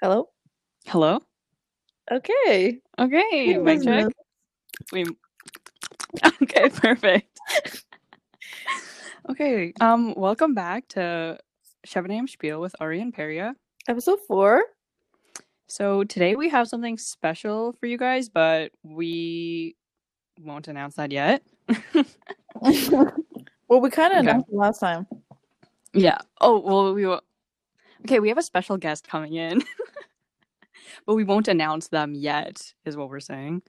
Hello? 0.00 0.28
Hello? 0.86 1.20
Okay. 2.10 2.80
Okay, 2.98 3.58
mic 3.58 3.82
check. 3.82 4.06
We 4.92 5.04
Okay, 6.42 6.68
perfect. 6.70 7.38
okay, 9.30 9.72
um 9.80 10.14
welcome 10.14 10.54
back 10.54 10.88
to 10.88 11.38
7 11.84 12.10
a.m. 12.10 12.28
Spiel 12.28 12.60
with 12.60 12.74
Ari 12.80 13.00
and 13.00 13.12
Peria. 13.14 13.54
Episode 13.88 14.20
four. 14.26 14.62
So 15.68 16.04
today 16.04 16.36
we 16.36 16.48
have 16.48 16.68
something 16.68 16.96
special 16.96 17.74
for 17.80 17.86
you 17.86 17.98
guys, 17.98 18.28
but 18.28 18.70
we 18.82 19.76
won't 20.40 20.68
announce 20.68 20.94
that 20.94 21.12
yet. 21.12 21.42
well, 22.60 23.80
we 23.80 23.90
kind 23.90 24.12
of 24.12 24.20
Okay. 24.20 24.30
announced 24.30 24.48
it 24.48 24.54
last 24.56 24.78
time. 24.78 25.06
Yeah. 25.92 26.18
Oh, 26.40 26.60
well, 26.60 26.94
we 26.94 27.04
will. 27.06 27.20
Okay, 28.02 28.20
we 28.20 28.28
have 28.28 28.38
a 28.38 28.42
special 28.42 28.76
guest 28.76 29.08
coming 29.08 29.34
in, 29.34 29.62
but 31.06 31.14
we 31.14 31.24
won't 31.24 31.48
announce 31.48 31.88
them 31.88 32.14
yet, 32.14 32.72
is 32.84 32.96
what 32.96 33.08
we're 33.08 33.20
saying. 33.20 33.62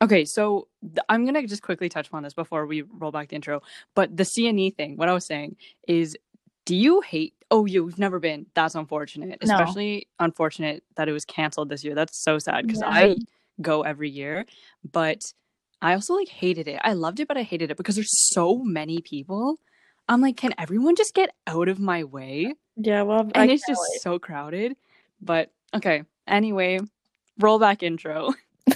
Okay, 0.00 0.24
so 0.24 0.66
th- 0.82 0.98
I'm 1.08 1.24
gonna 1.24 1.46
just 1.46 1.62
quickly 1.62 1.88
touch 1.88 2.08
on 2.12 2.22
this 2.24 2.34
before 2.34 2.66
we 2.66 2.82
roll 2.82 3.12
back 3.12 3.28
the 3.28 3.36
intro. 3.36 3.62
But 3.94 4.16
the 4.16 4.24
CNE 4.24 4.74
thing, 4.74 4.96
what 4.96 5.08
I 5.08 5.12
was 5.12 5.24
saying 5.26 5.56
is, 5.86 6.16
do 6.66 6.74
you 6.74 7.00
hate? 7.02 7.34
Oh, 7.52 7.66
you've 7.66 7.98
never 7.98 8.18
been. 8.18 8.46
That's 8.54 8.74
unfortunate. 8.74 9.38
No. 9.44 9.54
Especially 9.54 10.08
unfortunate 10.18 10.82
that 10.96 11.08
it 11.08 11.12
was 11.12 11.24
canceled 11.24 11.68
this 11.68 11.84
year. 11.84 11.94
That's 11.94 12.16
so 12.22 12.38
sad 12.38 12.66
because 12.66 12.80
Yeah. 12.80 12.88
I 12.90 13.16
go 13.60 13.82
every 13.82 14.10
year, 14.10 14.46
but 14.90 15.22
I 15.80 15.94
also 15.94 16.14
like 16.14 16.28
hated 16.28 16.66
it. 16.66 16.80
I 16.82 16.94
loved 16.94 17.20
it, 17.20 17.28
but 17.28 17.36
I 17.36 17.42
hated 17.42 17.70
it 17.70 17.76
because 17.76 17.94
there's 17.94 18.32
so 18.32 18.58
many 18.58 19.00
people. 19.02 19.58
I'm 20.08 20.20
like, 20.20 20.36
can 20.36 20.52
everyone 20.58 20.96
just 20.96 21.14
get 21.14 21.30
out 21.46 21.68
of 21.68 21.78
my 21.78 22.02
way? 22.04 22.54
Yeah, 22.76 23.02
well, 23.02 23.20
And 23.20 23.36
I 23.36 23.46
it's 23.46 23.66
just 23.68 23.80
wait. 23.92 24.00
so 24.00 24.18
crowded. 24.18 24.76
But 25.20 25.50
okay. 25.74 26.04
Anyway, 26.26 26.78
roll 27.38 27.58
back 27.58 27.82
intro. 27.82 28.32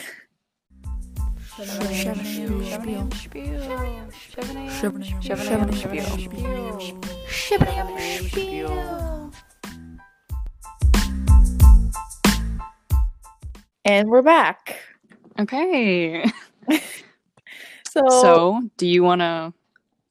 And 13.85 14.09
we're 14.09 14.23
back. 14.23 14.81
Okay. 15.39 16.25
So, 17.89 18.03
So, 18.11 18.63
do 18.77 18.87
you 18.87 19.03
want 19.03 19.23
to 19.23 19.55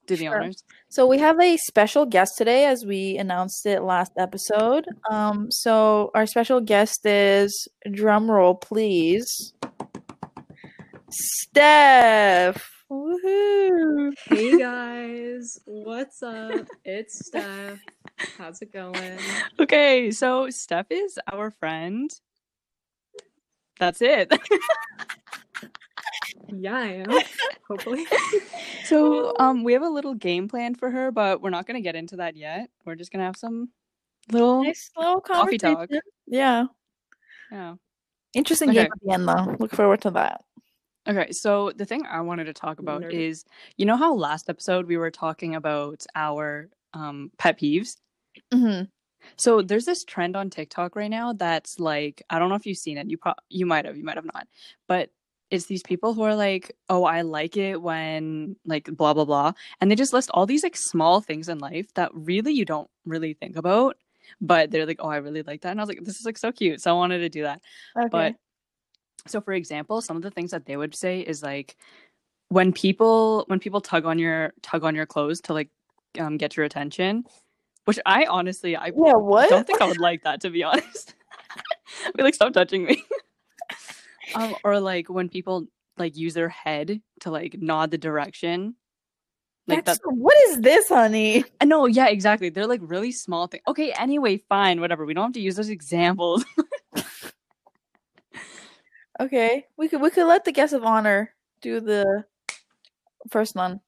do 0.06 0.16
the 0.16 0.24
Sure. 0.24 0.34
honors? 0.40 0.64
So 0.88 1.06
we 1.06 1.18
have 1.18 1.40
a 1.40 1.56
special 1.56 2.06
guest 2.06 2.34
today, 2.38 2.66
as 2.66 2.84
we 2.84 3.16
announced 3.18 3.66
it 3.66 3.82
last 3.82 4.12
episode. 4.16 4.86
Um, 5.10 5.50
so 5.50 6.10
our 6.14 6.26
special 6.26 6.60
guest 6.60 7.04
is 7.04 7.68
drum 7.90 8.30
roll, 8.30 8.54
please. 8.54 9.52
Steph. 11.10 12.70
Woohoo! 12.90 14.12
Hey 14.26 14.58
guys, 14.58 15.58
what's 15.64 16.22
up? 16.22 16.68
It's 16.84 17.26
Steph. 17.26 17.80
How's 18.38 18.62
it 18.62 18.72
going? 18.72 19.18
Okay, 19.58 20.12
so 20.12 20.48
Steph 20.50 20.86
is 20.90 21.18
our 21.32 21.50
friend. 21.50 22.08
That's 23.80 24.00
it. 24.00 24.32
Yeah, 26.48 26.76
I 26.76 26.86
am. 26.86 27.10
Hopefully. 27.68 28.06
so, 28.84 29.34
um, 29.38 29.64
we 29.64 29.72
have 29.72 29.82
a 29.82 29.88
little 29.88 30.14
game 30.14 30.48
plan 30.48 30.74
for 30.74 30.90
her, 30.90 31.10
but 31.10 31.40
we're 31.42 31.50
not 31.50 31.66
going 31.66 31.74
to 31.76 31.80
get 31.80 31.96
into 31.96 32.16
that 32.16 32.36
yet. 32.36 32.70
We're 32.84 32.94
just 32.94 33.10
going 33.12 33.20
to 33.20 33.26
have 33.26 33.36
some 33.36 33.70
little, 34.30 34.64
Nice 34.64 34.90
little 34.96 35.20
Coffee 35.20 35.58
talk. 35.58 35.78
conversation. 35.78 36.02
Yeah. 36.26 36.66
yeah. 37.50 37.74
Interesting 38.34 38.70
Okay. 38.70 38.82
game 38.84 38.92
at 38.92 39.00
the 39.02 39.12
end, 39.12 39.28
though. 39.28 39.56
Look 39.58 39.72
forward 39.74 40.02
to 40.02 40.10
that. 40.12 40.42
Okay, 41.08 41.30
so 41.30 41.70
the 41.76 41.86
thing 41.86 42.04
I 42.04 42.20
wanted 42.20 42.44
to 42.44 42.52
talk 42.52 42.80
about 42.80 43.02
Nerdy. 43.02 43.12
is 43.28 43.44
you 43.76 43.86
know 43.86 43.96
how 43.96 44.12
last 44.14 44.50
episode 44.50 44.86
we 44.86 44.96
were 44.96 45.10
talking 45.12 45.54
about 45.54 46.04
our 46.16 46.68
um 46.94 47.30
pet 47.38 47.60
peeves? 47.60 47.96
hmm 48.52 48.82
So 49.36 49.62
there's 49.62 49.84
this 49.84 50.02
trend 50.04 50.34
on 50.36 50.50
TikTok 50.50 50.96
right 50.96 51.10
now 51.10 51.32
that's 51.32 51.78
like 51.78 52.22
I 52.28 52.40
don't 52.40 52.48
know 52.48 52.56
if 52.56 52.66
you've 52.66 52.76
seen 52.76 52.98
it. 52.98 53.08
You 53.08 53.18
pro- 53.18 53.34
you 53.48 53.66
might 53.66 53.84
have, 53.84 53.96
you 53.96 54.02
might 54.02 54.16
have 54.16 54.24
not. 54.34 54.48
But 54.88 55.10
it's 55.50 55.66
these 55.66 55.82
people 55.82 56.14
who 56.14 56.22
are 56.22 56.34
like, 56.34 56.76
"Oh, 56.88 57.04
I 57.04 57.22
like 57.22 57.56
it 57.56 57.80
when 57.80 58.56
like 58.64 58.84
blah 58.96 59.14
blah 59.14 59.24
blah." 59.24 59.52
And 59.80 59.90
they 59.90 59.94
just 59.94 60.12
list 60.12 60.30
all 60.34 60.46
these 60.46 60.62
like 60.62 60.76
small 60.76 61.20
things 61.20 61.48
in 61.48 61.58
life 61.58 61.92
that 61.94 62.10
really 62.14 62.52
you 62.52 62.64
don't 62.64 62.90
really 63.04 63.34
think 63.34 63.56
about, 63.56 63.96
but 64.40 64.70
they're 64.70 64.86
like, 64.86 64.98
"Oh, 65.00 65.08
I 65.08 65.16
really 65.16 65.42
like 65.42 65.62
that." 65.62 65.70
And 65.70 65.80
I 65.80 65.82
was 65.82 65.88
like, 65.88 66.04
"This 66.04 66.18
is 66.18 66.26
like 66.26 66.38
so 66.38 66.52
cute." 66.52 66.80
So 66.80 66.90
I 66.90 66.94
wanted 66.94 67.18
to 67.18 67.28
do 67.28 67.42
that. 67.42 67.62
Okay. 67.96 68.08
But 68.10 68.34
so 69.26 69.40
for 69.40 69.52
example, 69.52 70.00
some 70.00 70.16
of 70.16 70.22
the 70.22 70.30
things 70.30 70.50
that 70.50 70.66
they 70.66 70.76
would 70.76 70.94
say 70.94 71.20
is 71.20 71.42
like 71.42 71.76
when 72.48 72.72
people 72.72 73.44
when 73.48 73.58
people 73.60 73.80
tug 73.80 74.04
on 74.04 74.18
your 74.18 74.52
tug 74.62 74.84
on 74.84 74.94
your 74.94 75.06
clothes 75.06 75.40
to 75.42 75.52
like 75.52 75.70
um, 76.18 76.36
get 76.36 76.56
your 76.56 76.66
attention, 76.66 77.24
which 77.84 77.98
I 78.06 78.26
honestly 78.26 78.76
I 78.76 78.86
yeah, 78.86 79.14
what? 79.14 79.48
don't 79.48 79.66
think 79.66 79.80
I 79.80 79.86
would 79.86 80.00
like 80.00 80.22
that 80.24 80.40
to 80.42 80.50
be 80.50 80.62
honest. 80.64 81.14
I'd 82.06 82.12
be 82.16 82.22
like, 82.22 82.34
stop 82.34 82.52
touching 82.52 82.84
me. 82.84 83.02
Um, 84.34 84.56
or 84.64 84.80
like 84.80 85.08
when 85.08 85.28
people 85.28 85.66
like 85.96 86.16
use 86.16 86.34
their 86.34 86.48
head 86.48 87.00
to 87.20 87.30
like 87.30 87.56
nod 87.58 87.90
the 87.90 87.98
direction. 87.98 88.74
Like 89.68 89.84
That's, 89.84 89.98
that 89.98 90.12
what 90.12 90.36
is 90.48 90.60
this, 90.60 90.88
honey? 90.88 91.44
Uh, 91.60 91.64
no, 91.64 91.86
yeah, 91.86 92.06
exactly. 92.06 92.50
They're 92.50 92.68
like 92.68 92.80
really 92.84 93.10
small 93.10 93.48
things. 93.48 93.64
Okay, 93.66 93.92
anyway, 93.98 94.36
fine, 94.48 94.80
whatever. 94.80 95.04
We 95.04 95.12
don't 95.12 95.24
have 95.24 95.32
to 95.32 95.40
use 95.40 95.56
those 95.56 95.70
examples. 95.70 96.44
Okay, 99.18 99.64
we 99.78 99.88
could 99.88 100.02
we 100.02 100.10
could 100.10 100.26
let 100.26 100.44
the 100.44 100.52
guest 100.52 100.74
of 100.74 100.84
honor 100.84 101.34
do 101.62 101.80
the 101.80 102.24
first 103.30 103.54
one. 103.54 103.80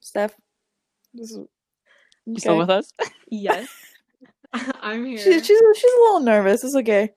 Steph, 0.00 0.34
this 1.12 1.30
is, 1.32 1.38
You 2.26 2.38
still 2.38 2.58
with 2.58 2.70
us? 2.70 2.92
Yes. 3.28 3.68
I'm 4.52 5.04
here. 5.06 5.18
She, 5.18 5.32
she's 5.32 5.46
she's 5.46 5.92
a 5.92 6.00
little 6.00 6.20
nervous. 6.20 6.62
It's 6.62 6.76
okay. 6.76 7.12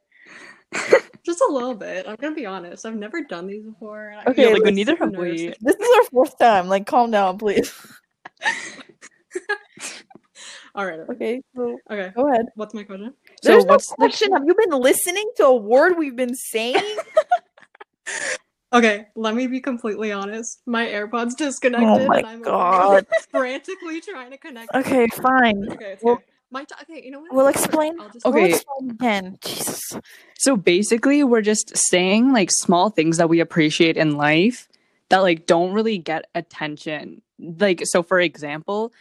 Just 1.25 1.41
a 1.41 1.51
little 1.51 1.73
bit. 1.73 2.07
I'm 2.07 2.15
gonna 2.17 2.35
be 2.35 2.45
honest. 2.45 2.85
I've 2.85 2.95
never 2.95 3.23
done 3.23 3.47
these 3.47 3.63
before. 3.63 4.09
and 4.09 4.19
I 4.19 4.23
Okay, 4.31 4.43
feel 4.43 4.51
like, 4.53 4.63
so 4.63 4.69
neither 4.69 4.95
have 4.97 5.11
nervous. 5.11 5.41
we. 5.41 5.53
This 5.61 5.75
is 5.75 5.89
our 5.97 6.03
fourth 6.05 6.37
time. 6.37 6.67
Like, 6.67 6.85
calm 6.85 7.09
down, 7.11 7.37
please. 7.39 7.73
All 10.75 10.85
right. 10.85 10.99
Okay. 10.99 11.11
Okay, 11.13 11.41
so 11.55 11.77
Okay. 11.89 12.11
go 12.15 12.29
ahead. 12.31 12.45
What's 12.55 12.73
my 12.73 12.83
question? 12.83 13.13
So 13.41 13.51
There's 13.51 13.65
what's 13.65 13.89
no 13.97 14.07
the. 14.07 14.29
Have 14.33 14.43
you 14.45 14.53
been 14.55 14.79
listening 14.79 15.29
to 15.37 15.45
a 15.45 15.55
word 15.55 15.97
we've 15.97 16.15
been 16.15 16.35
saying? 16.35 16.97
Okay, 18.73 19.07
let 19.15 19.35
me 19.35 19.47
be 19.47 19.61
completely 19.61 20.11
honest. 20.11 20.59
My 20.65 20.85
AirPods 20.85 21.37
disconnected, 21.37 21.87
oh 21.87 22.07
my 22.07 22.17
and 22.17 22.25
I'm 22.27 22.41
god. 22.41 23.05
frantically 23.31 24.01
trying 24.01 24.31
to 24.31 24.37
connect. 24.37 24.73
them. 24.73 24.81
Okay, 24.81 25.07
fine. 25.07 25.65
Okay. 25.71 25.91
It's 25.93 26.03
Well- 26.03 26.15
okay. 26.15 26.23
My 26.55 26.63
t- 26.63 26.73
okay. 26.83 27.01
You 27.03 27.11
know 27.11 27.19
what? 27.19 27.33
We'll 27.33 27.47
explain. 27.47 27.99
I'll 27.99 28.09
just 28.09 28.25
We'll 28.25 28.35
Okay. 28.37 28.53
explain 28.53 28.91
again. 28.91 29.37
Jesus. 29.43 29.81
So 30.37 30.55
basically, 30.55 31.21
we're 31.25 31.41
just 31.41 31.75
saying 31.75 32.31
like 32.31 32.49
small 32.49 32.89
things 32.89 33.17
that 33.17 33.27
we 33.27 33.41
appreciate 33.41 33.97
in 33.97 34.15
life 34.15 34.69
that 35.09 35.17
like 35.19 35.47
don't 35.47 35.73
really 35.73 35.97
get 35.97 36.27
attention. 36.33 37.21
Like 37.39 37.81
so 37.83 38.01
for 38.01 38.21
example, 38.21 38.93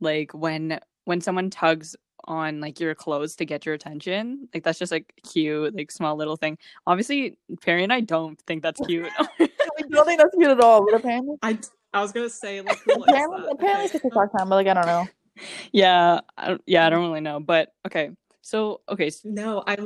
like 0.00 0.32
when 0.32 0.80
when 1.04 1.20
someone 1.20 1.50
tugs 1.50 1.94
on 2.24 2.60
like 2.62 2.80
your 2.80 2.94
clothes 2.94 3.34
to 3.34 3.44
get 3.44 3.66
your 3.66 3.74
attention, 3.74 4.48
like 4.54 4.64
that's 4.64 4.78
just 4.78 4.90
like 4.90 5.12
cute, 5.30 5.76
like 5.76 5.90
small 5.92 6.16
little 6.16 6.36
thing. 6.36 6.56
Obviously, 6.86 7.36
Perry 7.60 7.82
and 7.82 7.92
I 7.92 8.00
don't 8.00 8.40
think 8.46 8.62
that's 8.62 8.80
cute. 8.86 9.10
We 9.38 9.88
don't 9.88 10.06
think 10.06 10.18
that's 10.20 10.34
cute 10.34 10.50
at 10.50 10.60
all, 10.60 10.86
but 10.86 10.94
apparently, 10.94 11.36
I, 11.42 11.58
I 11.92 12.00
was 12.00 12.12
gonna 12.12 12.30
say 12.30 12.62
like 12.62 12.78
apparently, 12.86 13.42
apparently 13.50 13.84
it's 13.84 13.94
Okay. 13.94 13.98
a 13.98 14.00
TikTok 14.00 14.32
time, 14.32 14.48
but 14.48 14.54
like 14.56 14.66
I 14.66 14.74
don't 14.74 14.86
know. 14.86 15.08
Yeah, 15.72 16.20
I, 16.36 16.58
yeah, 16.66 16.86
I 16.86 16.90
don't 16.90 17.00
mm-hmm. 17.00 17.08
really 17.08 17.20
know, 17.20 17.40
but 17.40 17.72
okay. 17.86 18.10
So 18.42 18.80
okay, 18.88 19.06
s- 19.06 19.24
No, 19.24 19.62
I 19.66 19.76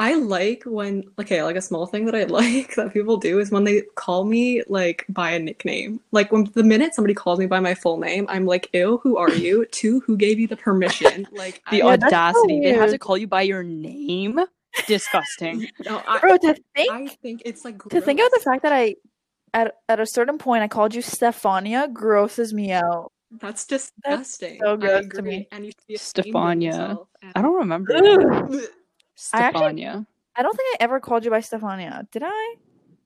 I 0.00 0.14
like 0.14 0.62
when 0.64 1.04
okay, 1.18 1.42
like 1.42 1.56
a 1.56 1.60
small 1.62 1.86
thing 1.86 2.06
that 2.06 2.14
I 2.14 2.24
like 2.24 2.74
that 2.76 2.92
people 2.92 3.18
do 3.18 3.38
is 3.38 3.50
when 3.50 3.64
they 3.64 3.82
call 3.96 4.24
me 4.24 4.62
like 4.66 5.04
by 5.10 5.30
a 5.32 5.38
nickname. 5.38 6.00
Like 6.10 6.32
when 6.32 6.44
the 6.54 6.64
minute 6.64 6.94
somebody 6.94 7.12
calls 7.12 7.38
me 7.38 7.44
by 7.46 7.60
my 7.60 7.74
full 7.74 7.98
name, 7.98 8.24
I'm 8.30 8.46
like, 8.46 8.70
ew, 8.72 8.98
who 9.02 9.18
are 9.18 9.30
you? 9.30 9.66
Two, 9.72 10.00
who 10.00 10.16
gave 10.16 10.40
you 10.40 10.48
the 10.48 10.56
permission? 10.56 11.26
Like 11.30 11.62
the 11.70 11.82
I, 11.82 11.86
Yeah, 11.86 11.98
so 11.98 12.06
audacity. 12.06 12.60
They 12.62 12.72
have 12.72 12.90
to 12.90 12.98
call 12.98 13.18
you 13.18 13.26
by 13.26 13.42
your 13.42 13.62
name. 13.62 14.40
Disgusting. 14.86 15.68
no, 15.84 16.02
I, 16.06 16.18
Bro, 16.20 16.38
to 16.38 16.56
think 16.74 16.92
I 16.92 17.06
think 17.22 17.42
it's 17.44 17.64
like 17.64 17.82
to 17.90 18.00
think 18.00 18.20
about 18.20 18.30
the 18.32 18.40
fact 18.40 18.62
that 18.62 18.72
I 18.72 18.96
at 19.52 19.74
at 19.88 20.00
a 20.00 20.06
certain 20.06 20.38
point 20.38 20.62
I 20.62 20.68
called 20.68 20.94
you 20.94 21.02
Stefania 21.02 21.92
grosses 21.92 22.54
me 22.54 22.72
out. 22.72 23.12
That's 23.38 23.64
disgusting. 23.66 24.58
so 24.60 24.72
I 24.72 24.76
gross 24.76 25.06
to 25.08 25.18
agree. 25.18 25.30
me. 25.30 25.48
And 25.52 25.64
you 25.64 25.70
should 25.72 25.86
be 25.86 25.94
ashamed 25.94 26.18
of 26.18 26.24
Stefania. 26.26 26.64
yourself. 26.64 27.08
I 27.34 27.42
don't 27.42 27.54
remember. 27.54 27.94
Ugh. 27.96 28.02
Ugh. 28.54 28.60
I 29.32 29.40
actually- 29.42 29.60
Stefania. 29.60 30.06
I 30.36 30.42
don't 30.42 30.56
think 30.56 30.68
I 30.80 30.84
ever 30.84 31.00
called 31.00 31.24
you 31.24 31.30
by 31.30 31.40
Stefania. 31.40 32.10
Did 32.10 32.22
I? 32.22 32.28
I 32.28 32.56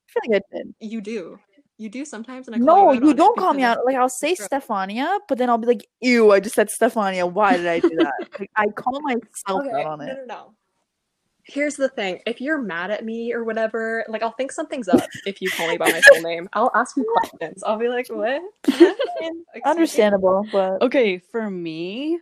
feel 0.06 0.23
like 0.32 0.43
I 0.53 0.56
did. 0.56 0.75
You 0.81 1.00
do. 1.00 1.38
You 1.76 1.88
do 1.88 2.05
sometimes, 2.05 2.47
and 2.47 2.55
I 2.55 2.59
call 2.59 2.67
No, 2.67 2.93
you, 2.93 2.99
out 3.00 3.05
you 3.05 3.15
don't 3.15 3.37
call 3.37 3.53
me 3.53 3.65
out. 3.65 3.79
Like 3.85 3.97
I'll 3.97 4.09
say 4.09 4.37
True. 4.37 4.47
Stefania, 4.47 5.19
but 5.29 5.38
then 5.38 5.50
I'll 5.50 5.59
be 5.59 5.67
like, 5.67 5.85
"Ew, 6.00 6.31
I 6.31 6.38
just 6.38 6.55
said 6.55 6.69
Stefania. 6.69 7.29
Why 7.31 7.56
did 7.56 7.67
I 7.67 7.81
do 7.81 7.88
that?" 7.97 8.12
like, 8.38 8.50
I 8.55 8.67
call 8.69 9.00
myself 9.00 9.23
Okay, 9.67 9.71
out 9.82 9.87
on 9.87 9.99
no, 9.99 10.05
it. 10.05 10.19
no, 10.29 10.35
no. 10.35 10.55
Here's 11.46 11.76
the 11.76 11.88
thing: 11.88 12.20
if 12.26 12.41
you're 12.41 12.58
mad 12.58 12.91
at 12.91 13.05
me 13.05 13.32
or 13.32 13.44
whatever, 13.44 14.05
like 14.08 14.23
I'll 14.23 14.32
think 14.32 14.50
something's 14.52 14.88
up. 14.88 15.08
if 15.26 15.41
you 15.43 15.50
call 15.50 15.69
me 15.69 15.76
by 15.76 15.91
my 15.91 16.00
full 16.00 16.23
name, 16.23 16.49
I'll 16.55 16.70
ask 16.75 16.96
you 16.96 17.05
questions. 17.19 17.62
I'll 17.62 17.79
be 17.79 17.88
like, 17.88 18.08
"What?" 18.08 18.43
Understandable, 19.64 20.46
but 20.50 20.82
Okay, 20.82 21.19
for 21.19 21.50
me, 21.50 22.19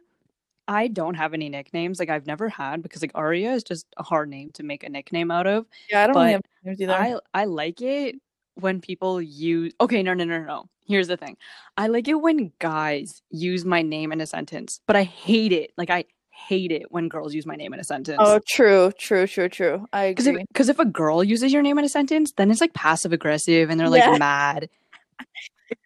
I 0.69 0.89
don't 0.89 1.15
have 1.15 1.35
any 1.35 1.49
nicknames. 1.49 1.99
Like 1.99 2.11
I've 2.11 2.27
never 2.27 2.49
had 2.49 2.83
because 2.83 3.03
like 3.03 3.13
Aria 3.15 3.53
is 3.53 3.63
just 3.65 3.87
a 3.97 4.03
hard 4.03 4.29
name 4.29 4.51
to 4.55 4.63
make 4.63 4.85
a 4.85 4.89
nickname 4.89 5.31
out 5.31 5.47
of. 5.47 5.67
yeah, 5.91 6.05
I 6.05 6.07
don't 6.07 6.17
really 6.17 6.33
have 6.33 6.43
names 6.65 6.81
either. 6.81 6.93
I 6.93 7.17
I 7.35 7.45
like 7.45 7.81
it 7.81 8.17
when 8.55 8.81
people 8.81 9.21
use 9.21 9.73
Okay, 9.81 10.03
no 10.03 10.15
no 10.15 10.25
no 10.25 10.41
no. 10.43 10.69
Here's 10.85 11.09
the 11.09 11.17
thing. 11.17 11.37
I 11.77 11.87
like 11.87 12.09
it 12.09 12.15
when 12.15 12.53
guys 12.59 13.23
use 13.31 13.65
my 13.65 13.83
name 13.83 14.13
in 14.13 14.21
a 14.21 14.27
sentence, 14.27 14.81
but 14.87 14.97
I 14.97 15.05
hate 15.05 15.53
it. 15.53 15.73
Like 15.77 15.91
I 15.91 16.05
hate 16.33 16.73
it 16.73 16.91
when 16.91 17.09
girls 17.09 17.35
use 17.35 17.47
my 17.47 17.55
name 17.57 17.73
in 17.75 17.81
a 17.81 17.85
sentence. 17.85 18.19
oh, 18.21 18.41
true, 18.49 18.91
true, 18.99 19.27
true, 19.27 19.49
true. 19.49 19.87
I 19.93 20.09
Because 20.09 20.27
if, 20.27 20.31
agree. 20.33 20.45
'cause 20.55 20.69
if 20.69 20.79
a 20.79 20.85
girl 20.85 21.23
uses 21.23 21.53
your 21.53 21.63
name 21.63 21.79
in 21.79 21.85
a 21.85 21.89
sentence, 21.89 22.33
then 22.33 22.51
it's 22.51 22.61
like 22.61 22.75
passive 22.75 23.13
aggressive 23.13 23.71
and 23.71 23.79
they're 23.79 23.89
like 23.89 24.05
Yeah. 24.05 24.19
mad. 24.19 24.69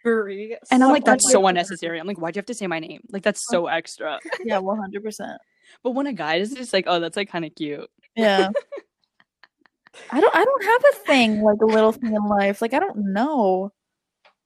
Agree. 0.04 0.56
And 0.70 0.82
I'm 0.82 0.90
like, 0.90 1.04
that's 1.04 1.30
so 1.30 1.46
unnecessary. 1.46 1.98
I'm 2.00 2.06
like, 2.06 2.18
why'd 2.18 2.36
you 2.36 2.40
have 2.40 2.46
to 2.46 2.54
say 2.54 2.66
my 2.66 2.78
name? 2.78 3.02
Like, 3.10 3.22
that's 3.22 3.44
so 3.46 3.66
extra. 3.66 4.18
yeah, 4.44 4.58
one 4.58 4.78
hundred 4.78 5.02
percent. 5.02 5.40
But 5.82 5.90
when 5.92 6.06
a 6.06 6.12
guy 6.12 6.36
is 6.36 6.52
just 6.52 6.72
like, 6.72 6.84
oh, 6.86 7.00
that's 7.00 7.16
like 7.16 7.28
kind 7.30 7.44
of 7.44 7.54
cute. 7.54 7.88
Yeah. 8.14 8.50
I 10.10 10.20
don't. 10.20 10.34
I 10.36 10.44
don't 10.44 10.64
have 10.64 10.84
a 10.92 10.96
thing 11.06 11.40
like 11.42 11.60
a 11.62 11.66
little 11.66 11.90
thing 11.92 12.14
in 12.14 12.22
life. 12.28 12.60
Like 12.62 12.74
I 12.74 12.78
don't 12.78 13.12
know. 13.12 13.72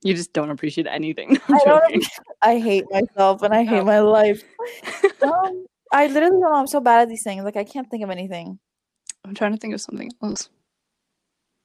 You 0.02 0.14
just 0.14 0.32
don't 0.32 0.50
appreciate 0.50 0.86
anything. 0.86 1.38
I'm 1.48 1.58
don't. 1.58 2.04
I 2.40 2.58
hate 2.58 2.84
myself 2.90 3.42
and 3.42 3.52
I 3.52 3.64
hate 3.64 3.80
Oh. 3.80 3.84
my 3.84 4.00
life. 4.00 4.42
Um, 5.22 5.66
I 5.92 6.06
literally 6.06 6.30
don't 6.30 6.40
know. 6.40 6.54
I'm 6.54 6.66
so 6.66 6.80
bad 6.80 7.02
at 7.02 7.08
these 7.08 7.22
things. 7.24 7.44
Like 7.44 7.56
I 7.56 7.64
can't 7.64 7.88
think 7.90 8.04
of 8.04 8.10
anything. 8.10 8.58
I'm 9.24 9.34
trying 9.34 9.52
to 9.52 9.58
think 9.58 9.74
of 9.74 9.80
something 9.80 10.10
else. 10.22 10.48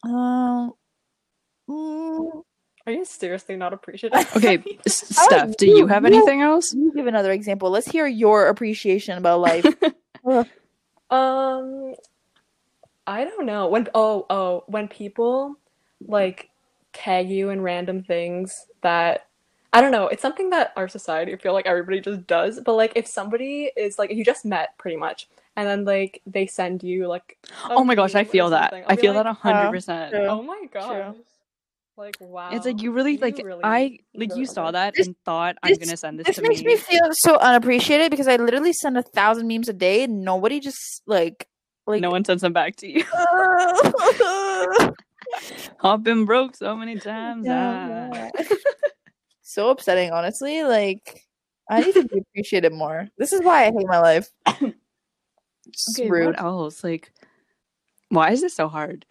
Um. 0.03 0.73
mm, 1.69 2.43
Are 2.85 2.91
you 2.93 3.05
seriously 3.05 3.55
not 3.55 3.73
appreciative? 3.73 4.19
Okay, 4.35 4.61
S- 4.85 5.15
Steph, 5.17 5.55
do 5.57 5.67
you 5.67 5.77
you? 5.77 5.87
have 5.87 6.03
You- 6.03 6.13
anything 6.15 6.41
else? 6.41 6.73
you 6.73 6.91
give 6.95 7.07
another 7.07 7.31
example. 7.31 7.69
Let's 7.69 7.87
hear 7.89 8.07
your 8.07 8.47
appreciation 8.47 9.17
about 9.17 9.39
life. 9.41 9.65
Um, 11.11 11.93
I 13.05 13.23
don't 13.25 13.45
know. 13.45 13.67
When 13.67 13.87
oh 13.93 14.25
oh 14.29 14.63
when 14.65 14.87
people 14.87 15.55
like 16.01 16.49
tag 16.93 17.29
you 17.29 17.51
in 17.51 17.61
random 17.61 18.01
things 18.03 18.51
that 18.81 19.27
I 19.75 19.81
don't 19.81 19.91
know. 19.91 20.07
It's 20.07 20.21
something 20.21 20.49
that 20.51 20.71
our 20.77 20.87
society 20.87 21.33
I 21.33 21.37
feel 21.37 21.51
like 21.51 21.65
everybody 21.65 21.99
just 21.99 22.25
does. 22.27 22.61
But 22.61 22.75
like 22.75 22.93
if 22.95 23.05
somebody 23.07 23.71
is 23.75 23.99
like 23.99 24.09
you 24.09 24.23
just 24.23 24.45
met 24.45 24.77
pretty 24.77 24.95
much, 24.95 25.27
and 25.57 25.67
then 25.67 25.83
like 25.83 26.21
they 26.25 26.47
send 26.47 26.81
you 26.81 27.07
like 27.07 27.37
Oh 27.69 27.83
my 27.83 27.93
gosh, 27.93 28.15
I 28.15 28.23
feel 28.23 28.49
that. 28.51 28.73
I'll 28.73 28.83
I 28.87 28.95
be 28.95 29.01
feel 29.01 29.13
like, 29.13 29.25
that 29.25 29.29
a 29.29 29.33
hundred 29.33 29.71
percent. 29.71 30.15
Oh 30.15 30.41
my 30.41 30.63
gosh. 30.71 31.15
Like 31.97 32.15
wow. 32.21 32.51
It's 32.51 32.65
like 32.65 32.81
you 32.81 32.91
really 32.91 33.17
like 33.17 33.37
really 33.43 33.63
I 33.63 33.99
like 34.13 34.35
you 34.35 34.45
saw 34.45 34.71
that 34.71 34.93
This- 34.95 35.07
and 35.07 35.15
thought 35.25 35.57
I'm 35.61 35.75
gonna 35.75 35.97
send 35.97 36.19
this, 36.19 36.27
This 36.27 36.37
to 36.37 36.41
makes 36.41 36.61
me. 36.61 36.67
me 36.67 36.77
feel 36.77 37.09
so 37.11 37.37
unappreciated 37.37 38.11
because 38.11 38.27
I 38.29 38.37
literally 38.37 38.73
send 38.73 38.97
a 38.97 39.03
thousand 39.03 39.47
memes 39.47 39.67
a 39.67 39.73
day 39.73 40.03
and 40.03 40.23
nobody 40.23 40.61
just 40.61 41.03
like 41.05 41.47
like 41.85 42.01
no 42.01 42.11
one 42.11 42.23
sends 42.23 42.41
them 42.41 42.53
back 42.53 42.77
to 42.77 42.87
you. 42.89 43.03
I've 45.83 46.03
been 46.03 46.25
broke 46.25 46.55
so 46.55 46.75
many 46.75 46.97
times. 46.97 47.45
Yeah, 47.45 48.09
ah. 48.13 48.29
yeah. 48.37 48.45
so 49.55 49.69
upsetting, 49.69 50.11
honestly. 50.11 50.63
Like 50.63 51.23
I 51.69 51.81
need 51.81 51.93
to 51.93 52.03
be 52.03 52.19
appreciated 52.19 52.73
more. 52.73 53.07
This 53.17 53.33
is 53.33 53.41
why 53.41 53.63
I 53.63 53.71
hate 53.71 53.87
my 53.87 53.99
life. 53.99 54.29
It's 55.67 55.99
Okay, 55.99 56.07
rude. 56.07 56.27
what 56.27 56.39
else? 56.39 56.83
Like, 56.83 57.11
why 58.09 58.29
is 58.29 58.41
this 58.41 58.53
so 58.53 58.67
hard? 58.67 59.03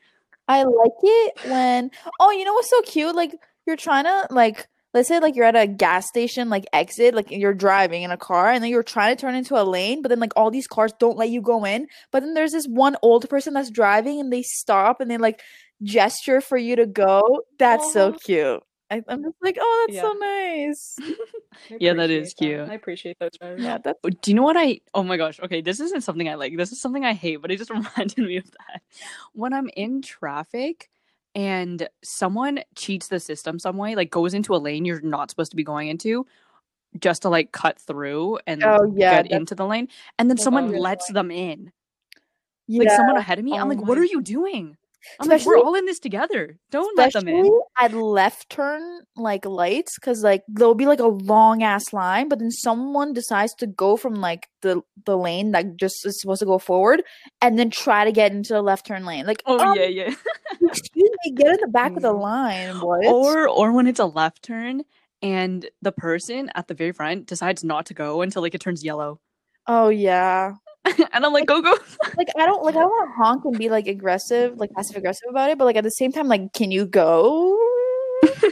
I 0.46 0.62
like 0.62 0.92
it 1.02 1.50
when 1.50 1.90
oh, 2.20 2.30
you 2.30 2.44
know 2.44 2.52
what's 2.52 2.70
so 2.70 2.80
cute? 2.82 3.16
Like 3.16 3.34
you're 3.66 3.74
trying 3.74 4.04
to 4.04 4.28
like 4.30 4.68
let's 4.92 5.08
say 5.08 5.18
like 5.18 5.34
you're 5.34 5.46
at 5.46 5.56
a 5.56 5.66
gas 5.66 6.06
station 6.06 6.48
like 6.50 6.64
exit 6.72 7.12
like 7.12 7.30
you're 7.32 7.54
driving 7.54 8.02
in 8.02 8.12
a 8.12 8.16
car 8.16 8.50
and 8.50 8.62
then 8.62 8.70
you're 8.70 8.84
trying 8.84 9.14
to 9.14 9.20
turn 9.20 9.34
into 9.34 9.60
a 9.60 9.64
lane 9.64 10.00
but 10.00 10.10
then 10.10 10.20
like 10.20 10.32
all 10.36 10.50
these 10.50 10.68
cars 10.68 10.92
don't 11.00 11.18
let 11.18 11.28
you 11.30 11.42
go 11.42 11.64
in 11.64 11.88
but 12.12 12.22
then 12.22 12.34
there's 12.34 12.52
this 12.52 12.66
one 12.66 12.96
old 13.02 13.28
person 13.28 13.54
that's 13.54 13.70
driving 13.70 14.20
and 14.20 14.32
they 14.32 14.42
stop 14.42 15.00
and 15.00 15.10
they 15.10 15.16
like 15.18 15.40
gesture 15.82 16.40
for 16.40 16.56
you 16.56 16.76
to 16.76 16.86
go 16.86 17.42
that's 17.58 17.92
so 17.92 18.12
oh. 18.14 18.18
cute 18.24 18.62
I, 18.90 19.02
i'm 19.08 19.22
just 19.22 19.36
like 19.42 19.58
oh 19.60 19.86
that's 19.88 20.00
so 20.00 20.12
nice 20.12 20.96
Yeah, 21.78 21.94
that 21.94 22.10
is 22.10 22.34
appreciate 22.34 22.56
cute. 22.58 22.68
I 22.68 22.74
appreciate 22.74 23.18
those 23.18 23.38
guys. 23.40 23.58
yeah 23.60 23.78
that's 23.82 23.98
Oh, 24.04 24.10
Do 24.10 24.30
you 24.30 24.34
know 24.34 24.42
what 24.42 24.56
I? 24.56 24.80
Oh 24.92 25.02
my 25.02 25.16
gosh. 25.16 25.40
Okay, 25.40 25.60
this 25.60 25.80
isn't 25.80 26.02
something 26.02 26.28
I 26.28 26.34
like. 26.34 26.56
This 26.56 26.72
is 26.72 26.80
something 26.80 27.04
I 27.04 27.12
hate, 27.12 27.36
but 27.36 27.50
it 27.50 27.58
just 27.58 27.70
reminded 27.70 28.18
me 28.18 28.36
of 28.36 28.50
that. 28.50 28.82
When 29.32 29.52
I'm 29.52 29.70
in 29.76 30.02
traffic 30.02 30.90
and 31.34 31.88
someone 32.02 32.60
cheats 32.74 33.08
the 33.08 33.20
system 33.20 33.58
some 33.58 33.76
way, 33.76 33.94
like 33.94 34.10
goes 34.10 34.34
into 34.34 34.54
a 34.54 34.58
lane 34.58 34.84
you're 34.84 35.00
not 35.00 35.30
supposed 35.30 35.50
to 35.52 35.56
be 35.56 35.64
going 35.64 35.88
into, 35.88 36.26
just 37.00 37.22
to 37.22 37.28
like 37.28 37.52
cut 37.52 37.78
through 37.78 38.38
and 38.46 38.62
oh 38.64 38.92
yeah 38.96 39.22
get 39.22 39.30
into 39.30 39.54
the 39.54 39.66
lane, 39.66 39.88
and 40.18 40.28
then 40.28 40.36
That's 40.36 40.44
someone 40.44 40.66
really 40.66 40.80
lets 40.80 41.10
them 41.12 41.30
in, 41.30 41.72
yeah 42.66 42.80
like 42.80 42.90
someone 42.90 43.16
ahead 43.16 43.38
of 43.38 43.44
me. 43.44 43.56
I'm 43.56 43.66
Oh 43.66 43.68
like, 43.68 43.80
what 43.80 43.96
my 43.96 44.02
are 44.02 44.06
you 44.06 44.20
doing? 44.22 44.76
I'm 45.20 45.28
like, 45.28 45.44
we're 45.44 45.58
all 45.58 45.74
in 45.74 45.84
this 45.86 45.98
together. 45.98 46.58
Don't 46.70 46.96
let 46.98 47.12
them 47.12 47.28
in. 47.28 47.50
at 47.80 47.92
left 47.92 48.50
turn 48.50 48.82
like 49.16 49.44
lights 49.44 49.96
because 49.98 50.22
like 50.22 50.42
there'll 50.48 50.74
be 50.74 50.86
like 50.86 51.00
a 51.00 51.06
long 51.06 51.62
ass 51.62 51.92
line 51.92 52.28
but 52.28 52.38
then 52.38 52.50
someone 52.50 53.12
decides 53.12 53.54
to 53.54 53.66
go 53.66 53.96
from 53.96 54.14
like 54.14 54.48
the 54.62 54.80
the 55.06 55.16
lane 55.16 55.52
that 55.52 55.76
just 55.76 56.04
is 56.06 56.20
supposed 56.20 56.40
to 56.40 56.46
go 56.46 56.58
forward 56.58 57.02
and 57.40 57.58
then 57.58 57.70
try 57.70 58.04
to 58.04 58.12
get 58.12 58.32
into 58.32 58.52
the 58.52 58.62
left 58.62 58.86
turn 58.86 59.04
lane 59.04 59.26
like 59.26 59.42
Oh 59.46 59.58
um, 59.58 59.76
yeah, 59.76 59.86
yeah. 59.86 60.14
excuse 60.62 61.10
me 61.24 61.32
get 61.32 61.46
in 61.48 61.58
the 61.60 61.68
back 61.68 61.92
of 61.96 62.02
the 62.02 62.12
Mm. 62.12 62.20
line 62.20 62.80
what 62.80 63.06
or 63.06 63.48
or 63.48 63.72
when 63.72 63.86
it's 63.86 64.00
a 64.00 64.06
left 64.06 64.42
turn 64.42 64.82
and 65.22 65.68
the 65.82 65.92
person 65.92 66.50
at 66.54 66.66
the 66.68 66.74
very 66.74 66.92
front 66.92 67.26
decides 67.26 67.62
not 67.64 67.86
to 67.86 67.94
go 67.94 68.22
until 68.22 68.42
like 68.42 68.54
it 68.54 68.60
turns 68.60 68.82
yellow 68.84 69.20
oh 69.66 69.88
yeah 69.88 70.54
and 71.12 71.24
i'm 71.24 71.32
like 71.32 71.46
go 71.46 71.62
go 71.62 71.76
like 72.16 72.28
i 72.36 72.46
don't 72.46 72.62
like 72.62 72.74
i 72.76 72.80
don't 72.80 72.90
want 72.90 73.08
to 73.08 73.22
honk 73.22 73.44
and 73.44 73.58
be 73.58 73.68
like 73.68 73.86
aggressive 73.86 74.56
like 74.56 74.70
passive 74.72 74.96
aggressive 74.96 75.28
about 75.28 75.50
it 75.50 75.58
but 75.58 75.64
like 75.64 75.76
at 75.76 75.84
the 75.84 75.90
same 75.90 76.12
time 76.12 76.28
like 76.28 76.52
can 76.52 76.70
you 76.70 76.86
go 76.86 77.58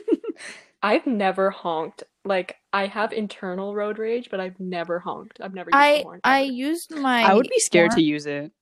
I've 0.82 1.06
never 1.06 1.50
honked. 1.50 2.02
Like 2.24 2.56
I 2.72 2.86
have 2.86 3.12
internal 3.12 3.74
road 3.74 3.98
rage, 3.98 4.28
but 4.30 4.40
I've 4.40 4.58
never 4.58 4.98
honked. 4.98 5.40
I've 5.40 5.54
never 5.54 5.68
used 5.68 5.76
i 5.76 6.02
horn. 6.02 6.20
i 6.24 6.40
used 6.40 6.94
my 6.94 7.22
i 7.22 7.34
would 7.34 7.48
be 7.48 7.58
scared 7.58 7.92
horn- 7.92 7.98
to 7.98 8.02
use 8.02 8.26
it 8.26 8.52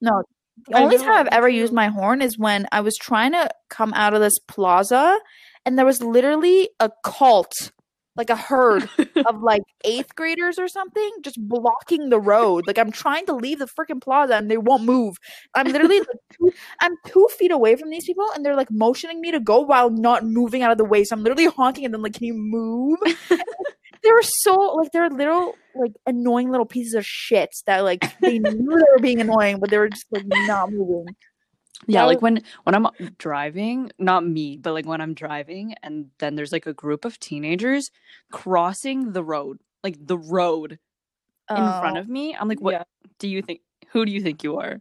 No, 0.00 0.22
the 0.66 0.76
only 0.76 0.98
time 0.98 1.12
I've 1.12 1.28
ever 1.28 1.48
used 1.48 1.72
my 1.72 1.88
horn 1.88 2.20
is 2.20 2.38
when 2.38 2.66
I 2.72 2.80
was 2.80 2.96
trying 2.96 3.32
to 3.32 3.48
come 3.70 3.94
out 3.94 4.14
of 4.14 4.20
this 4.20 4.38
plaza 4.40 5.18
and 5.64 5.78
there 5.78 5.86
was 5.86 6.02
literally 6.02 6.70
a 6.80 6.90
cult, 7.04 7.72
like 8.18 8.30
a 8.30 8.36
herd 8.36 8.88
of 9.26 9.42
like 9.42 9.62
eighth 9.84 10.14
graders 10.14 10.58
or 10.58 10.68
something, 10.68 11.10
just 11.22 11.38
blocking 11.40 12.10
the 12.10 12.20
road. 12.20 12.66
Like 12.66 12.78
I'm 12.78 12.90
trying 12.90 13.24
to 13.26 13.32
leave 13.32 13.60
the 13.60 13.66
freaking 13.66 14.02
plaza 14.02 14.34
and 14.34 14.50
they 14.50 14.58
won't 14.58 14.82
move. 14.82 15.16
I'm 15.54 15.68
literally 15.68 16.00
like 16.00 16.08
two, 16.32 16.52
I'm 16.80 16.96
two 17.06 17.28
feet 17.38 17.52
away 17.52 17.76
from 17.76 17.90
these 17.90 18.04
people 18.04 18.28
and 18.34 18.44
they're 18.44 18.56
like 18.56 18.70
motioning 18.70 19.20
me 19.20 19.30
to 19.30 19.40
go 19.40 19.60
while 19.60 19.90
not 19.90 20.26
moving 20.26 20.62
out 20.62 20.72
of 20.72 20.78
the 20.78 20.84
way. 20.84 21.04
So 21.04 21.16
I'm 21.16 21.22
literally 21.22 21.46
honking 21.56 21.84
at 21.84 21.92
them 21.92 22.02
like, 22.02 22.14
can 22.14 22.24
you 22.24 22.34
move? 22.36 22.98
they 24.02 24.12
were 24.12 24.22
so 24.22 24.54
like 24.54 24.90
they're 24.92 25.08
little 25.08 25.54
like 25.74 25.92
annoying 26.06 26.50
little 26.50 26.66
pieces 26.66 26.94
of 26.94 27.06
shit 27.06 27.54
that 27.66 27.80
like 27.80 28.18
they 28.20 28.38
knew 28.40 28.78
they 28.78 28.92
were 28.92 29.00
being 29.00 29.20
annoying, 29.20 29.60
but 29.60 29.70
they 29.70 29.78
were 29.78 29.88
just 29.88 30.06
like 30.10 30.24
not 30.26 30.72
moving. 30.72 31.14
Yeah 31.86 32.04
like 32.04 32.20
when 32.20 32.42
when 32.64 32.74
i'm 32.74 32.86
driving 33.18 33.90
not 33.98 34.26
me 34.26 34.56
but 34.56 34.72
like 34.72 34.84
when 34.86 35.00
i'm 35.00 35.14
driving 35.14 35.74
and 35.82 36.06
then 36.18 36.34
there's 36.34 36.52
like 36.52 36.66
a 36.66 36.72
group 36.74 37.04
of 37.04 37.18
teenagers 37.20 37.90
crossing 38.32 39.12
the 39.12 39.22
road 39.22 39.58
like 39.84 39.96
the 40.04 40.18
road 40.18 40.72
in 41.50 41.56
front 41.56 41.96
Oh. 41.96 42.00
of 42.00 42.08
me 42.08 42.34
i'm 42.34 42.48
like 42.48 42.60
what 42.60 42.72
Yeah. 42.72 42.82
do 43.18 43.28
you 43.28 43.42
think 43.42 43.60
who 43.92 44.04
do 44.04 44.12
you 44.12 44.20
think 44.20 44.42
you 44.42 44.58
are 44.58 44.80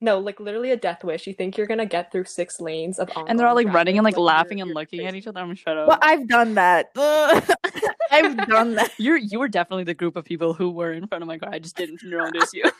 No, 0.00 0.18
like 0.20 0.38
literally 0.38 0.70
a 0.70 0.76
death 0.76 1.02
wish. 1.02 1.26
You 1.26 1.34
think 1.34 1.56
you're 1.58 1.66
gonna 1.66 1.84
get 1.86 2.10
through 2.12 2.24
six 2.24 2.60
lanes 2.60 2.98
of 3.00 3.10
and 3.26 3.36
they're 3.38 3.46
all 3.46 3.52
oncoming 3.58 3.66
like 3.66 3.74
running 3.74 3.98
and 3.98 4.04
like 4.04 4.14
traffic, 4.14 4.24
laughing 4.26 4.60
and 4.60 4.68
you're 4.68 4.74
looking 4.76 5.06
at 5.06 5.14
each 5.16 5.26
other 5.26 5.40
i'm 5.40 5.54
shut 5.56 5.76
up 5.76 5.88
Well, 5.88 5.98
I've 6.00 6.26
done 6.28 6.54
that. 6.54 6.86
I've 8.10 8.36
done 8.48 8.74
that. 8.76 8.90
You're 8.98 9.16
you 9.18 9.38
were 9.38 9.48
definitely 9.48 9.84
the 9.84 9.94
group 9.94 10.16
of 10.16 10.24
people 10.24 10.54
who 10.54 10.70
were 10.70 10.92
in 10.92 11.06
front 11.08 11.22
of 11.22 11.28
my 11.28 11.36
car. 11.38 11.50
I 11.52 11.58
just 11.58 11.76
didn't 11.76 12.00
notice 12.04 12.54
you. 12.54 12.64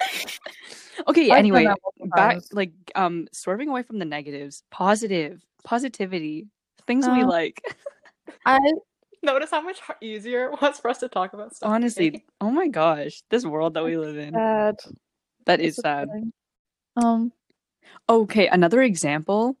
okay, 1.08 1.30
I've 1.30 1.38
anyway, 1.38 1.68
back 2.06 2.38
like 2.52 2.72
um 2.94 3.28
swerving 3.32 3.68
away 3.68 3.82
from 3.82 3.98
the 3.98 4.04
negatives, 4.04 4.62
positive, 4.70 5.44
positivity, 5.64 6.46
things 6.86 7.08
we 7.08 7.22
Uh, 7.22 7.28
like. 7.28 7.62
I 8.44 8.58
Notice 9.22 9.50
how 9.50 9.60
much 9.60 9.80
easier 10.00 10.44
it 10.44 10.62
was 10.62 10.78
for 10.78 10.90
us 10.90 10.98
to 10.98 11.08
talk 11.08 11.32
about 11.32 11.54
stuff. 11.54 11.70
Honestly, 11.70 12.12
today. 12.12 12.24
oh 12.40 12.50
my 12.50 12.68
gosh, 12.68 13.22
this 13.30 13.44
world 13.44 13.74
that 13.74 13.84
we 13.84 13.96
live 13.96 14.16
in. 14.16 14.32
sad. 14.34 14.76
That 15.46 15.60
is 15.60 15.74
sad. 15.74 16.08
Um, 16.96 17.32
Okay, 18.08 18.46
another 18.48 18.82
example 18.82 19.56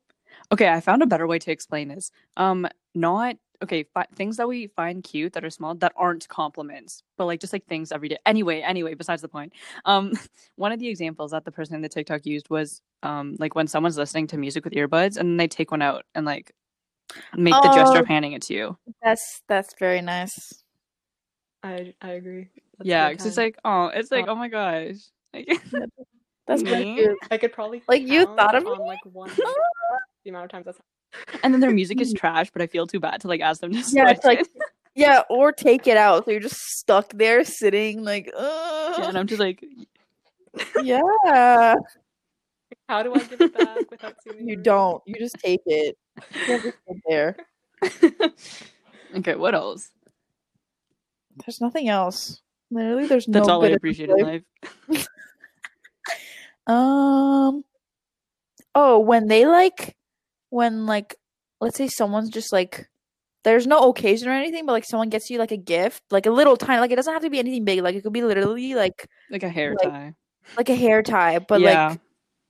Okay, 0.50 0.68
I 0.68 0.80
found 0.80 1.02
a 1.02 1.06
better 1.06 1.26
way 1.26 1.38
to 1.40 1.50
explain 1.50 1.88
this. 1.88 2.10
Um, 2.36 2.66
not 2.94 3.36
okay. 3.62 3.84
Fi- 3.94 4.06
things 4.14 4.36
that 4.36 4.48
we 4.48 4.66
find 4.68 5.02
cute 5.02 5.32
that 5.34 5.44
are 5.44 5.50
small 5.50 5.74
that 5.76 5.92
aren't 5.96 6.28
compliments, 6.28 7.02
but 7.16 7.26
like 7.26 7.40
just 7.40 7.52
like 7.52 7.66
things 7.66 7.92
every 7.92 8.08
day. 8.08 8.18
Anyway, 8.26 8.60
anyway, 8.60 8.94
besides 8.94 9.22
the 9.22 9.28
point. 9.28 9.52
Um, 9.84 10.12
one 10.56 10.72
of 10.72 10.78
the 10.78 10.88
examples 10.88 11.30
that 11.32 11.44
the 11.44 11.52
person 11.52 11.74
in 11.74 11.82
the 11.82 11.88
TikTok 11.88 12.26
used 12.26 12.50
was 12.50 12.80
um 13.02 13.36
like 13.38 13.54
when 13.54 13.66
someone's 13.66 13.96
listening 13.98 14.26
to 14.28 14.36
music 14.38 14.64
with 14.64 14.72
earbuds 14.74 15.16
and 15.16 15.28
then 15.30 15.36
they 15.36 15.48
take 15.48 15.70
one 15.70 15.82
out 15.82 16.04
and 16.14 16.26
like 16.26 16.52
make 17.36 17.54
the 17.62 17.68
gesture 17.68 17.98
Oh. 17.98 18.00
of 18.00 18.06
handing 18.06 18.32
it 18.32 18.42
to 18.42 18.54
you. 18.54 18.76
That's 19.02 19.42
that's 19.48 19.74
very 19.78 20.02
nice. 20.02 20.62
I 21.62 21.94
I 22.02 22.10
agree. 22.10 22.48
That's 22.78 22.88
yeah, 22.88 23.10
because 23.10 23.26
it's 23.26 23.36
like 23.36 23.56
oh, 23.64 23.86
it's 23.86 24.10
like 24.10 24.28
Uh, 24.28 24.32
oh 24.32 24.34
my 24.36 24.48
gosh. 24.48 24.96
Like, 25.34 25.48
That's 26.46 26.62
Me? 26.62 26.94
cute. 26.96 27.18
I 27.30 27.36
could 27.36 27.52
probably 27.52 27.82
Like, 27.86 28.02
you 28.02 28.24
thought 28.24 28.54
of 28.54 28.66
on 28.66 28.82
me? 28.82 28.88
like 28.88 29.00
one 29.12 29.30
the 30.24 30.30
amount 30.30 30.46
of 30.46 30.50
times 30.50 30.64
that's 30.66 30.78
and 31.42 31.52
then 31.54 31.60
their 31.60 31.70
music 31.70 32.00
is 32.00 32.12
trash, 32.16 32.50
but 32.50 32.62
I 32.62 32.66
feel 32.66 32.86
too 32.86 33.00
bad 33.00 33.20
to 33.22 33.28
like 33.28 33.40
ask 33.40 33.60
them 33.60 33.72
to 33.72 33.78
Yeah, 33.92 34.10
it's 34.10 34.24
like 34.24 34.40
it. 34.40 34.48
yeah, 34.94 35.22
or 35.30 35.52
take 35.52 35.86
it 35.86 35.96
out. 35.96 36.24
So 36.24 36.30
you're 36.32 36.40
just 36.40 36.60
stuck 36.78 37.12
there 37.14 37.44
sitting 37.44 38.04
like, 38.04 38.30
Yeah, 38.36 39.08
and 39.08 39.18
I'm 39.18 39.26
just 39.26 39.40
like, 39.40 39.64
yeah. 40.82 41.74
How 42.88 43.02
do 43.02 43.14
I 43.14 43.18
give 43.18 43.40
it 43.40 43.56
back 43.56 43.90
without 43.90 44.14
seeming 44.24 44.48
You 44.48 44.56
rude? 44.56 44.64
don't. 44.64 45.02
You 45.06 45.14
just 45.18 45.36
take 45.38 45.60
it. 45.66 45.96
You 46.46 46.58
have 46.58 46.72
there. 47.06 47.36
okay, 49.16 49.34
what 49.34 49.54
else? 49.54 49.90
There's 51.44 51.60
nothing 51.60 51.88
else. 51.88 52.40
Literally, 52.70 53.06
there's 53.06 53.26
That's 53.26 53.46
no 53.46 53.54
all 53.54 53.62
I 53.62 53.66
bit 53.68 53.72
of 53.72 53.76
appreciate 53.76 54.10
in 54.10 54.16
life. 54.18 54.42
Um. 56.66 57.64
Oh, 58.74 58.98
when 58.98 59.28
they 59.28 59.46
like, 59.46 59.96
when 60.50 60.86
like, 60.86 61.16
let's 61.60 61.76
say 61.76 61.88
someone's 61.88 62.30
just 62.30 62.52
like, 62.52 62.88
there's 63.44 63.66
no 63.66 63.88
occasion 63.90 64.28
or 64.28 64.32
anything, 64.32 64.66
but 64.66 64.72
like 64.72 64.84
someone 64.84 65.08
gets 65.08 65.30
you 65.30 65.38
like 65.38 65.52
a 65.52 65.56
gift, 65.56 66.02
like 66.10 66.26
a 66.26 66.30
little 66.30 66.56
tiny, 66.56 66.80
like 66.80 66.90
it 66.90 66.96
doesn't 66.96 67.12
have 67.12 67.22
to 67.22 67.30
be 67.30 67.38
anything 67.38 67.64
big. 67.64 67.80
Like 67.82 67.94
it 67.94 68.02
could 68.02 68.12
be 68.12 68.22
literally 68.22 68.74
like 68.74 69.08
Like 69.30 69.42
a 69.42 69.48
hair 69.48 69.76
Like, 69.82 69.90
tie. 69.92 70.14
like 70.56 70.68
a 70.68 70.74
hair 70.74 71.02
tie, 71.02 71.38
but 71.38 71.60
Yeah. 71.60 71.90
like 71.90 72.00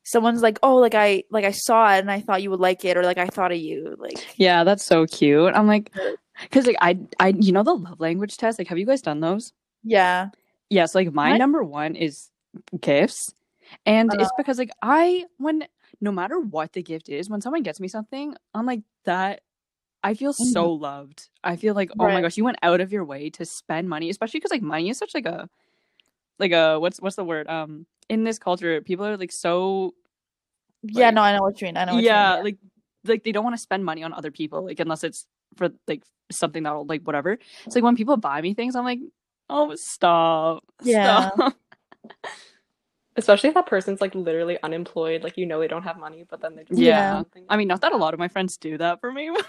someone's 0.04 0.42
like, 0.42 0.58
oh, 0.62 0.76
like 0.76 0.94
I 0.94 1.24
like 1.30 1.44
I 1.44 1.50
saw 1.52 1.94
it 1.94 1.98
and 2.00 2.10
I 2.10 2.20
thought 2.20 2.42
you 2.42 2.50
would 2.50 2.60
like 2.60 2.84
it, 2.84 2.96
or 2.96 3.02
like 3.04 3.18
I 3.18 3.26
thought 3.26 3.52
of 3.52 3.58
you, 3.58 3.94
like 3.98 4.26
Yeah, 4.36 4.64
that's 4.64 4.84
so 4.84 5.06
cute. 5.06 5.52
I'm 5.54 5.66
like, 5.66 5.92
because 6.42 6.66
like 6.66 6.76
I, 6.80 6.98
I, 7.20 7.28
you 7.28 7.52
know 7.52 7.62
the 7.62 7.74
love 7.74 8.00
language 8.00 8.36
test. 8.36 8.58
Like, 8.58 8.68
have 8.68 8.78
you 8.78 8.86
guys 8.86 9.02
done 9.02 9.20
those? 9.20 9.52
yeah, 9.84 10.28
Yes. 10.70 10.94
like 10.94 11.12
my 11.12 11.30
What? 11.32 11.38
number 11.38 11.62
one 11.62 11.94
is 11.96 12.30
gifts, 12.80 13.32
and 13.86 14.12
it's 14.14 14.30
Uh. 14.32 14.36
because 14.38 14.58
like 14.58 14.70
I, 14.82 15.26
when 15.36 15.64
no 16.00 16.12
matter 16.12 16.38
what 16.38 16.72
the 16.72 16.82
gift 16.82 17.08
is, 17.08 17.28
when 17.28 17.40
someone 17.40 17.62
gets 17.62 17.80
me 17.80 17.88
something, 17.88 18.34
I'm 18.54 18.66
like 18.66 18.82
that. 19.04 19.42
I 20.04 20.14
feel 20.14 20.32
so 20.32 20.72
loved. 20.72 21.28
I 21.42 21.56
feel 21.56 21.74
like 21.74 21.90
oh 21.98 22.04
my 22.04 22.20
gosh, 22.20 22.36
you 22.36 22.44
went 22.44 22.58
out 22.62 22.80
of 22.80 22.92
your 22.92 23.04
way 23.04 23.30
to 23.30 23.44
spend 23.44 23.88
money, 23.88 24.10
especially 24.10 24.38
because 24.38 24.52
like 24.52 24.62
money 24.62 24.90
is 24.90 24.98
such 24.98 25.12
like 25.12 25.26
a, 25.26 25.48
like 26.38 26.52
a 26.52 26.78
what's 26.78 27.00
what's 27.00 27.16
the 27.16 27.24
word? 27.24 27.48
Um, 27.48 27.84
in 28.08 28.22
this 28.22 28.38
culture, 28.38 28.80
people 28.80 29.04
are 29.04 29.16
like 29.16 29.32
so 29.32 29.94
yeah. 30.82 31.10
No, 31.10 31.22
I 31.22 31.36
know 31.36 31.42
what 31.42 31.60
you 31.60 31.66
mean. 31.66 31.76
I 31.76 31.84
know. 31.84 31.94
What 31.94 32.04
yeah, 32.04 32.30
you 32.30 32.36
mean. 32.36 32.44
like 32.44 32.56
like 33.04 33.24
they 33.24 33.32
don't 33.32 33.44
want 33.44 33.56
to 33.56 33.62
spend 33.62 33.84
money 33.84 34.02
on 34.02 34.12
other 34.12 34.30
people, 34.30 34.64
like 34.64 34.80
unless 34.80 35.04
it's 35.04 35.26
for 35.56 35.70
like 35.86 36.02
something 36.30 36.62
that'll 36.62 36.86
like 36.86 37.02
whatever. 37.02 37.38
It's 37.66 37.74
like 37.74 37.84
when 37.84 37.96
people 37.96 38.16
buy 38.16 38.40
me 38.40 38.54
things, 38.54 38.76
I'm 38.76 38.84
like, 38.84 39.00
oh 39.50 39.74
stop, 39.74 40.64
Yeah. 40.82 41.30
stop. 41.30 41.56
Especially 43.18 43.48
if 43.48 43.54
that 43.54 43.66
person's 43.66 44.00
like 44.00 44.14
literally 44.14 44.58
unemployed, 44.62 45.22
like 45.24 45.36
you 45.36 45.44
know 45.44 45.58
they 45.60 45.68
don't 45.68 45.82
have 45.82 45.98
money, 45.98 46.24
but 46.28 46.40
then 46.40 46.54
they 46.54 46.64
just 46.64 46.80
Yeah. 46.80 47.24
I 47.48 47.56
mean, 47.56 47.68
not 47.68 47.80
that 47.80 47.92
a 47.92 47.96
lot 47.96 48.14
of 48.14 48.20
my 48.20 48.28
friends 48.28 48.56
do 48.56 48.78
that 48.78 49.00
for 49.00 49.12
me. 49.12 49.28
oh 49.30 49.40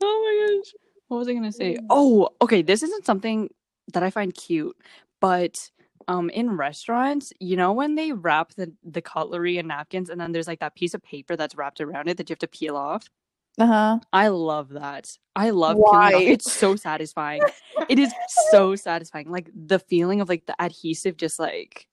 my 0.00 0.56
gosh, 0.56 0.72
what 1.08 1.18
was 1.18 1.28
I 1.28 1.34
gonna 1.34 1.52
say? 1.52 1.78
Oh, 1.90 2.30
okay, 2.40 2.62
this 2.62 2.82
isn't 2.82 3.04
something 3.04 3.50
that 3.92 4.02
I 4.02 4.10
find 4.10 4.34
cute, 4.34 4.76
but 5.20 5.70
um 6.08 6.30
in 6.30 6.56
restaurants 6.56 7.32
you 7.40 7.56
know 7.56 7.72
when 7.72 7.96
they 7.96 8.12
wrap 8.12 8.54
the 8.54 8.72
the 8.84 9.02
cutlery 9.02 9.58
and 9.58 9.66
napkins 9.66 10.08
and 10.08 10.20
then 10.20 10.30
there's 10.30 10.46
like 10.46 10.60
that 10.60 10.76
piece 10.76 10.94
of 10.94 11.02
paper 11.02 11.34
that's 11.34 11.56
wrapped 11.56 11.80
around 11.80 12.06
it 12.06 12.16
that 12.16 12.30
you 12.30 12.32
have 12.32 12.38
to 12.38 12.46
peel 12.46 12.76
off 12.76 13.08
Uh 13.58 13.66
huh. 13.66 13.98
I 14.12 14.28
love 14.28 14.70
that. 14.70 15.16
I 15.34 15.50
love 15.50 15.76
peeling 15.76 15.90
Why? 15.90 16.14
off. 16.14 16.22
It's 16.22 16.52
so 16.52 16.76
satisfying. 16.76 17.40
it 17.88 17.98
is 17.98 18.12
so 18.50 18.76
satisfying. 18.76 19.30
Like 19.30 19.50
the 19.54 19.78
feeling 19.78 20.20
of 20.20 20.28
like 20.28 20.46
the 20.46 20.54
adhesive 20.60 21.16
just 21.16 21.38
like 21.38 21.86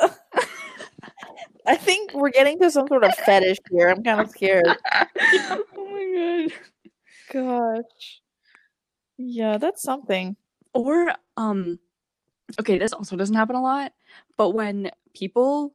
I 1.66 1.76
think 1.76 2.14
we're 2.14 2.30
getting 2.30 2.58
to 2.60 2.70
some 2.70 2.86
sort 2.86 3.04
of 3.04 3.14
fetish 3.14 3.58
here. 3.70 3.88
I'm 3.88 4.02
kind 4.02 4.20
of 4.20 4.30
scared. 4.30 4.66
oh 4.94 5.64
my 5.76 6.48
god. 7.32 7.72
Gosh. 7.82 8.20
Yeah, 9.18 9.58
that's 9.58 9.82
something. 9.82 10.36
Or 10.72 11.12
um 11.36 11.78
okay, 12.60 12.78
this 12.78 12.92
also 12.92 13.16
doesn't 13.16 13.34
happen 13.36 13.56
a 13.56 13.62
lot, 13.62 13.92
but 14.36 14.50
when 14.50 14.90
people 15.14 15.74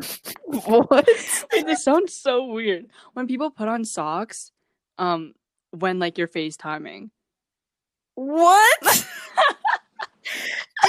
What? 0.46 1.06
This 1.52 1.84
sounds 1.84 2.12
so 2.12 2.44
weird. 2.46 2.86
When 3.12 3.26
people 3.26 3.50
put 3.50 3.68
on 3.68 3.84
socks, 3.84 4.50
um, 4.98 5.34
when 5.70 5.98
like 5.98 6.18
you're 6.18 6.28
FaceTiming. 6.28 7.10
What? 8.16 8.80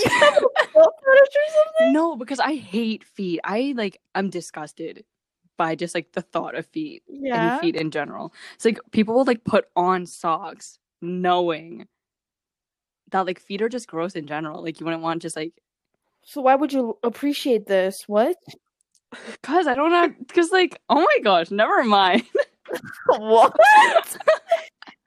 you 0.03 0.09
have 0.09 0.33
a 0.37 0.39
fetish 0.39 1.35
or 1.35 1.47
something? 1.53 1.93
No, 1.93 2.15
because 2.15 2.39
I 2.39 2.55
hate 2.55 3.03
feet. 3.03 3.39
I 3.43 3.73
like 3.77 3.99
I'm 4.15 4.29
disgusted 4.29 5.05
by 5.57 5.75
just 5.75 5.93
like 5.93 6.11
the 6.13 6.21
thought 6.21 6.55
of 6.55 6.65
feet 6.65 7.03
Yeah. 7.07 7.53
and 7.53 7.61
feet 7.61 7.75
in 7.75 7.91
general. 7.91 8.33
It's 8.55 8.65
like 8.65 8.79
people 8.91 9.13
will 9.15 9.25
like 9.25 9.43
put 9.43 9.65
on 9.75 10.05
socks 10.05 10.79
knowing 11.01 11.87
that 13.11 13.25
like 13.25 13.39
feet 13.39 13.61
are 13.61 13.69
just 13.69 13.87
gross 13.87 14.15
in 14.15 14.25
general. 14.25 14.63
Like 14.63 14.79
you 14.79 14.85
wouldn't 14.85 15.03
want 15.03 15.21
just 15.21 15.35
like 15.35 15.53
So 16.23 16.41
why 16.41 16.55
would 16.55 16.73
you 16.73 16.97
appreciate 17.03 17.67
this? 17.67 18.03
What? 18.07 18.37
Cause 19.43 19.67
I 19.67 19.73
don't 19.75 19.91
know 19.91 20.13
cause 20.33 20.51
like 20.51 20.79
oh 20.89 20.95
my 21.01 21.17
gosh, 21.23 21.51
never 21.51 21.83
mind. 21.83 22.23
what? 23.07 23.55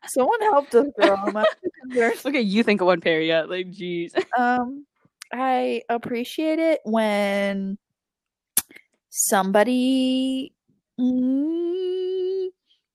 Someone 0.07 0.41
help 0.43 0.73
us, 0.75 0.87
girl. 1.01 1.45
Okay, 2.27 2.41
you 2.41 2.63
think 2.63 2.81
of 2.81 2.87
one 2.87 3.01
pair 3.01 3.21
yet. 3.21 3.49
Like 3.49 3.69
jeez. 3.69 4.13
Um, 4.39 4.87
I 5.33 5.83
appreciate 5.89 6.59
it 6.59 6.81
when 6.85 7.79
somebody. 9.11 10.53
Mm, 11.01 12.49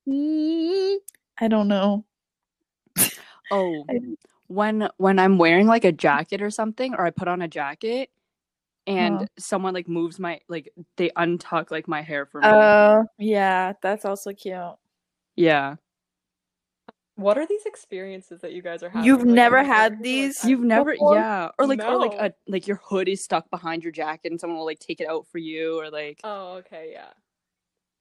mm, 0.08 0.96
I 1.40 1.48
don't 1.48 1.68
know. 1.68 2.06
Oh, 3.52 3.84
I- 3.90 4.00
when 4.48 4.90
when 4.98 5.20
I'm 5.20 5.38
wearing 5.38 5.68
like 5.68 5.86
a 5.86 5.92
jacket 5.92 6.42
or 6.42 6.50
something, 6.50 6.94
or 6.96 7.06
I 7.06 7.12
put 7.12 7.28
on 7.28 7.42
a 7.42 7.48
jacket, 7.48 8.10
and 8.90 9.20
Huh. 9.20 9.26
someone 9.38 9.74
like 9.74 9.88
moves 9.88 10.20
my 10.20 10.40
like 10.50 10.70
they 10.98 11.10
untuck 11.12 11.72
like 11.72 11.88
my 11.88 12.02
hair 12.02 12.26
for 12.26 12.42
me. 12.42 12.48
Uh, 12.48 13.04
yeah, 13.18 13.74
that's 13.82 14.06
also 14.06 14.34
cute. 14.34 14.76
yeah, 15.36 15.76
What 17.16 17.38
are 17.38 17.46
these 17.46 17.66
experiences 17.66 18.40
that 18.42 18.54
you 18.54 18.62
guys 18.62 18.82
are 18.82 18.90
having? 18.90 19.06
You've 19.06 19.20
Like, 19.20 19.36
never 19.36 19.64
had 19.64 19.94
"Oh, 20.00 20.04
these? 20.04 20.44
You've 20.46 20.62
never 20.62 20.94
before? 20.94 21.16
yeah, 21.16 21.50
or 21.60 21.68
like 21.68 21.82
or 21.84 21.98
like 21.98 22.14
a 22.14 22.34
like 22.48 22.66
your 22.66 22.78
hood 22.78 23.10
is 23.10 23.22
stuck 23.24 23.50
behind 23.50 23.84
your 23.84 23.92
jacket 23.92 24.32
and 24.32 24.40
someone 24.40 24.58
will 24.58 24.66
like 24.66 24.80
take 24.80 25.02
it 25.02 25.08
out 25.10 25.28
for 25.28 25.38
you, 25.38 25.80
or 25.82 25.90
like 25.90 26.22
Oh, 26.24 26.54
okay, 26.60 26.92
yeah, 26.94 27.12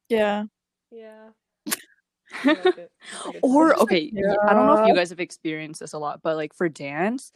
Yeah. 0.09 0.45
yeah. 0.93 1.31
Like 2.45 2.79
it. 2.79 2.93
It's 3.35 3.43
or 3.43 3.75
time. 3.75 3.79
okay, 3.83 4.13
I 4.47 4.55
don't 4.55 4.67
know 4.67 4.75
if 4.75 4.85
you 4.87 4.95
guys 4.95 5.11
have 5.11 5.19
experienced 5.21 5.81
this 5.81 5.95
a 5.95 5.99
lot, 5.99 6.23
but 6.23 6.37
like 6.37 6.55
for 6.55 6.69
dance. 6.69 7.33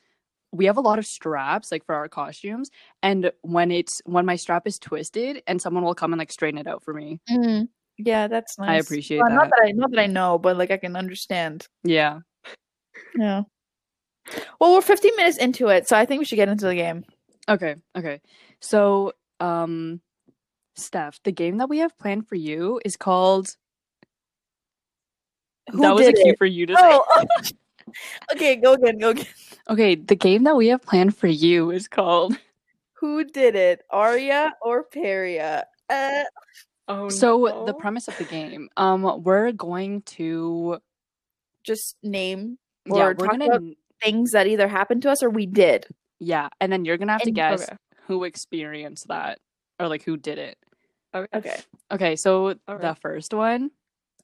We 0.53 0.67
have 0.67 0.77
a 0.77 0.83
lot 0.83 0.99
of 0.99 1.07
straps 1.07 1.73
like 1.73 1.85
for 1.85 1.95
our 1.95 2.09
costumes, 2.09 2.71
and 3.03 3.33
when 3.41 3.71
it's 3.71 4.03
when 4.05 4.27
my 4.27 4.37
strap 4.37 4.67
is 4.67 4.79
twisted, 4.79 5.43
and 5.47 5.61
someone 5.61 5.83
will 5.85 5.95
come 5.95 6.13
and 6.13 6.19
like 6.19 6.31
straighten 6.31 6.59
it 6.59 6.67
out 6.67 6.83
for 6.83 6.93
me. 6.93 7.21
Mm, 7.31 7.69
yeah, 7.99 8.29
that's 8.29 8.59
nice. 8.59 8.69
I 8.69 8.75
appreciate 8.77 9.19
Well, 9.19 9.31
Not 9.31 9.51
that. 9.51 9.57
that 9.59 9.67
I 9.69 9.73
not 9.73 9.91
that 9.91 10.01
I 10.01 10.07
know, 10.07 10.39
but 10.39 10.57
like 10.57 10.71
I 10.71 10.77
can 10.77 10.97
understand. 10.97 11.67
Yeah. 11.85 12.21
Yeah. 13.17 13.43
Well, 14.61 14.75
we're 14.75 14.83
15 14.83 15.17
minutes 15.17 15.39
into 15.39 15.69
it, 15.69 15.89
so 15.89 15.97
I 15.97 16.07
think 16.07 16.21
we 16.21 16.25
should 16.25 16.37
get 16.37 16.49
into 16.49 16.67
the 16.67 16.75
game. 16.75 17.05
Okay, 17.49 17.75
okay. 17.97 18.21
So, 18.61 19.13
um, 19.41 20.01
Steph, 20.77 21.21
the 21.25 21.33
game 21.33 21.59
that 21.59 21.69
we 21.69 21.79
have 21.79 21.99
planned 21.99 22.29
for 22.29 22.37
you 22.37 22.81
is 22.85 22.97
called. 22.97 23.57
Who 25.71 25.81
that 25.81 25.95
was 25.95 26.07
a 26.07 26.13
cue 26.13 26.33
it? 26.33 26.39
for 26.39 26.47
you 26.47 26.67
to 26.67 26.77
say. 26.77 26.99
Okay. 28.33 28.57
Go 28.57 28.75
again. 28.75 28.99
Go 28.99 29.11
again. 29.11 29.27
Okay, 29.71 29.95
the 29.95 30.17
game 30.17 30.45
that 30.45 30.57
we 30.57 30.69
have 30.69 30.83
planned 30.83 31.17
for 31.17 31.29
you 31.29 31.71
is 31.71 31.87
called. 31.89 32.37
Who 32.95 33.25
did 33.25 33.55
it, 33.55 33.83
Arya 33.91 34.53
or 34.63 34.85
Peria? 34.85 35.65
Uh, 35.89 36.25
Oh, 36.89 37.09
So 37.09 37.65
the 37.65 37.75
premise 37.75 38.09
of 38.09 38.19
the 38.19 38.25
game, 38.25 38.69
um, 38.77 39.03
we're 39.23 39.53
going 39.53 40.03
to. 40.19 40.79
just 41.65 41.97
name 42.03 42.59
Yeah, 42.87 42.95
we're 42.95 43.15
talk 43.15 43.31
gonna. 43.31 43.45
about 43.47 43.63
things 44.03 44.33
that 44.33 44.49
either 44.49 44.67
happened 44.67 45.03
to 45.03 45.11
us 45.13 45.23
or 45.23 45.31
we 45.31 45.47
did. 45.47 45.87
Yeah, 46.19 46.49
and 46.61 46.73
then 46.73 46.85
you're 46.85 46.97
gonna 46.99 47.13
have 47.13 47.23
to 47.23 47.29
And- 47.29 47.37
guess 47.37 47.63
Okay. 47.69 47.77
who 48.09 48.25
experienced 48.25 49.07
that 49.09 49.39
or 49.79 49.87
like 49.89 50.03
who 50.03 50.17
did 50.17 50.39
it. 50.39 50.59
Okay. 51.15 51.39
Okay. 51.39 51.61
Okay, 51.93 52.17
so 52.17 52.55
All 52.67 52.79
the 52.79 52.97
first 53.01 53.33
one, 53.33 53.71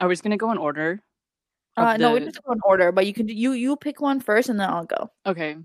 are 0.01 0.09
we 0.09 0.15
just 0.15 0.25
gonna 0.25 0.37
go 0.37 0.51
in 0.51 0.59
order? 0.59 1.01
Of 1.83 1.89
Uh, 1.89 1.97
no, 1.97 2.13
we 2.13 2.21
the- 2.21 2.27
just 2.27 2.43
go 2.43 2.53
in 2.53 2.61
order, 2.65 2.93
but 2.93 3.07
you 3.07 3.13
can 3.15 3.29
you 3.29 3.53
you 3.53 3.77
pick 3.77 4.01
one 4.01 4.21
first 4.21 4.49
and 4.49 4.59
then 4.61 4.69
I'll 4.71 4.85
go. 4.85 5.11
Okay. 5.27 5.57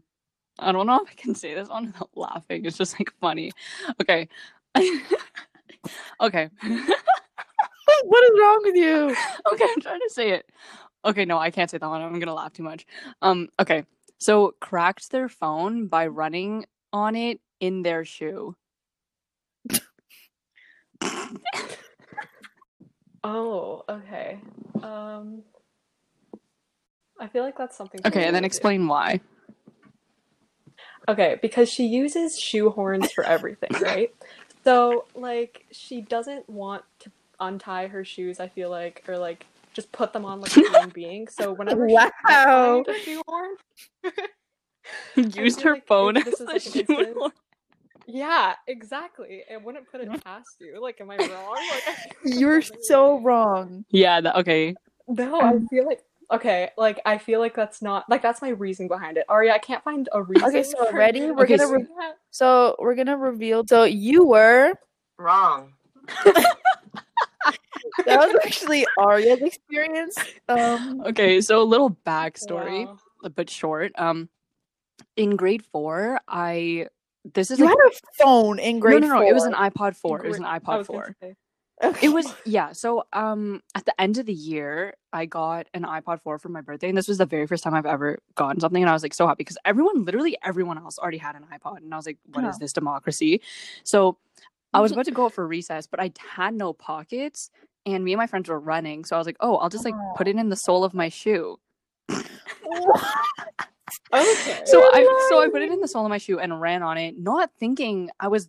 I 0.59 0.71
don't 0.71 0.85
know 0.85 1.01
if 1.03 1.09
I 1.09 1.13
can 1.15 1.33
say 1.35 1.53
this 1.55 1.69
one 1.69 1.87
without 1.87 2.09
laughing. 2.15 2.65
It's 2.65 2.77
just 2.77 2.99
like 2.99 3.11
funny. 3.19 3.51
Okay. 4.01 4.27
okay. 6.21 6.49
what 8.05 8.23
is 8.23 8.39
wrong 8.39 8.61
with 8.63 8.75
you? 8.75 9.15
okay, 9.51 9.65
I'm 9.75 9.81
trying 9.81 9.99
to 9.99 10.09
say 10.09 10.31
it. 10.31 10.49
Okay, 11.05 11.25
no, 11.25 11.37
I 11.37 11.51
can't 11.51 11.69
say 11.69 11.77
that 11.77 11.87
one. 11.89 12.01
I'm 12.01 12.19
gonna 12.19 12.33
laugh 12.33 12.53
too 12.53 12.63
much. 12.63 12.85
Um, 13.21 13.49
okay. 13.59 13.83
So 14.19 14.53
cracked 14.61 15.11
their 15.11 15.27
phone 15.27 15.87
by 15.87 16.07
running 16.07 16.65
on 16.93 17.15
it 17.15 17.41
in 17.59 17.81
their 17.83 18.05
shoe. 18.05 18.55
Oh, 23.23 23.83
okay. 23.89 24.39
Um, 24.81 25.43
I 27.23 27.27
feel 27.27 27.43
like 27.43 27.57
that's 27.57 27.77
something. 27.77 28.01
Okay, 28.05 28.25
and 28.25 28.35
then 28.35 28.41
totally 28.43 28.45
explain 28.47 28.87
why. 28.87 29.21
Okay, 31.07 31.39
because 31.41 31.69
she 31.69 31.85
uses 31.85 32.37
shoehorns 32.37 33.11
for 33.13 33.23
everything, 33.23 33.69
right? 33.81 34.13
So, 34.65 35.05
like, 35.15 35.65
she 35.71 36.01
doesn't 36.01 36.49
want 36.49 36.83
to 36.99 37.11
untie 37.39 37.87
her 37.87 38.03
shoes, 38.03 38.41
I 38.41 38.49
feel 38.49 38.69
like, 38.69 39.03
or 39.07 39.17
like 39.17 39.45
just 39.73 39.89
put 39.93 40.11
them 40.11 40.25
on 40.25 40.41
like 40.41 40.51
a 40.57 40.59
human 40.59 40.89
being. 40.93 41.29
So 41.29 41.53
whenever 41.53 41.87
she 41.89 41.95
can't 41.95 42.11
Wow. 42.27 42.83
find 42.83 42.87
a 42.97 42.99
shoehorn, 43.05 43.55
Used 45.33 45.61
her 45.61 45.75
like 45.75 45.87
phone 45.87 46.17
as 46.17 46.41
a 46.41 46.43
like 46.43 46.61
shoehorn. 46.61 47.31
yeah, 48.05 48.55
exactly. 48.67 49.43
It 49.49 49.63
wouldn't 49.63 49.89
put 49.89 50.01
it 50.01 50.23
past 50.25 50.57
you. 50.59 50.81
Like, 50.81 50.99
am 50.99 51.09
I 51.09 51.15
wrong? 51.15 51.55
Like, 51.55 51.83
I 51.87 51.95
You're 52.25 52.61
so 52.61 53.21
wrong. 53.21 53.85
Yeah, 53.91 54.19
that, 54.19 54.35
okay. 54.39 54.75
No, 55.07 55.41
I 55.41 55.53
feel 55.69 55.85
like 55.85 56.01
okay, 56.33 56.69
like 56.77 56.99
I 57.05 57.17
feel 57.17 57.39
like 57.39 57.55
that's 57.55 57.81
not 57.81 58.09
like 58.09 58.21
that's 58.21 58.41
my 58.41 58.49
reason 58.49 58.87
behind 58.87 59.17
it. 59.17 59.25
Aria, 59.29 59.53
I 59.53 59.59
can't 59.59 59.83
find 59.83 60.09
a 60.11 60.21
reason. 60.21 60.47
Okay, 60.49 60.63
so 60.63 60.85
for 60.89 60.97
ready? 60.97 61.21
We're 61.31 61.43
Okay, 61.43 61.57
gonna 61.57 61.67
so- 61.67 61.73
re- 61.73 61.87
so 62.31 62.75
we're 62.79 62.95
gonna 62.95 63.17
reveal. 63.17 63.63
So 63.67 63.83
you 63.83 64.25
were 64.25 64.73
Wrong. 65.17 65.73
that 68.05 68.17
was 68.19 68.35
actually 68.45 68.85
Arya's 68.97 69.41
experience. 69.41 70.15
Um, 70.49 71.01
Okay, 71.07 71.41
so 71.41 71.61
a 71.61 71.63
little 71.63 71.91
backstory, 72.05 72.85
Wow. 72.87 72.97
but 73.35 73.49
short. 73.49 73.91
Um 73.97 74.29
in 75.15 75.35
grade 75.35 75.63
four, 75.65 76.19
I 76.27 76.87
this 77.33 77.51
is 77.51 77.59
you 77.59 77.65
like 77.65 77.75
had 77.77 77.91
a 77.93 78.23
phone 78.23 78.59
in 78.59 78.79
grade 78.79 79.01
no, 79.01 79.07
no, 79.07 79.13
no. 79.15 79.19
four. 79.21 79.29
It 79.29 79.33
was 79.33 79.43
an 79.45 79.53
iPod 79.53 79.95
four. 79.95 80.25
It 80.25 80.27
was 80.29 80.37
an 80.39 80.43
iPod 80.45 80.85
four. 80.85 81.15
say. 81.21 81.35
Okay. 81.83 82.07
It 82.07 82.09
was 82.09 82.33
yeah. 82.45 82.71
So 82.71 83.03
um, 83.13 83.61
at 83.75 83.85
the 83.85 83.99
end 84.01 84.17
of 84.17 84.25
the 84.25 84.33
year, 84.33 84.93
I 85.11 85.25
got 85.25 85.67
an 85.73 85.83
iPod 85.83 86.21
four 86.21 86.39
for 86.39 86.49
my 86.49 86.61
birthday, 86.61 86.89
and 86.89 86.97
this 86.97 87.07
was 87.07 87.17
the 87.17 87.25
very 87.25 87.45
first 87.45 87.63
time 87.63 87.73
I've 87.73 87.85
ever 87.85 88.19
gotten 88.35 88.59
something, 88.59 88.81
and 88.81 88.89
I 88.89 88.93
was 88.93 89.03
like 89.03 89.13
so 89.13 89.27
happy 89.27 89.37
because 89.43 89.57
everyone, 89.65 90.05
literally 90.05 90.37
everyone 90.43 90.77
else, 90.77 90.97
already 90.97 91.17
had 91.17 91.35
an 91.35 91.45
iPod, 91.53 91.77
and 91.77 91.93
I 91.93 91.97
was 91.97 92.05
like, 92.05 92.17
"What 92.31 92.43
is 92.45 92.55
Huh. 92.55 92.57
this 92.61 92.73
democracy?" 92.73 93.41
So 93.83 94.17
I 94.73 94.79
was 94.81 94.91
about 94.91 95.05
to 95.05 95.11
go 95.11 95.25
out 95.25 95.33
for 95.33 95.45
recess, 95.45 95.85
but 95.87 95.99
I 95.99 96.11
had 96.17 96.53
no 96.55 96.73
pockets, 96.73 97.51
and 97.85 98.03
me 98.03 98.13
and 98.13 98.17
my 98.17 98.27
friends 98.27 98.49
were 98.49 98.59
running, 98.59 99.03
so 99.05 99.15
I 99.15 99.19
was 99.19 99.27
like, 99.27 99.37
"Oh, 99.39 99.57
I'll 99.57 99.69
just 99.69 99.85
like 99.85 99.95
put 100.15 100.27
it 100.27 100.35
in 100.37 100.49
the 100.49 100.55
sole 100.55 100.83
of 100.83 100.93
my 100.93 101.09
shoe." 101.09 101.59
Okay. 104.13 104.61
So 104.65 104.79
I 104.83 105.07
so 105.29 105.39
I 105.39 105.49
put 105.49 105.61
it 105.61 105.71
in 105.73 105.81
the 105.81 105.87
sole 105.87 106.05
of 106.05 106.09
my 106.09 106.17
shoe 106.17 106.39
and 106.39 106.61
ran 106.61 106.83
on 106.83 106.97
it, 106.97 107.17
not 107.17 107.49
thinking 107.59 108.09
I 108.19 108.27
was 108.27 108.47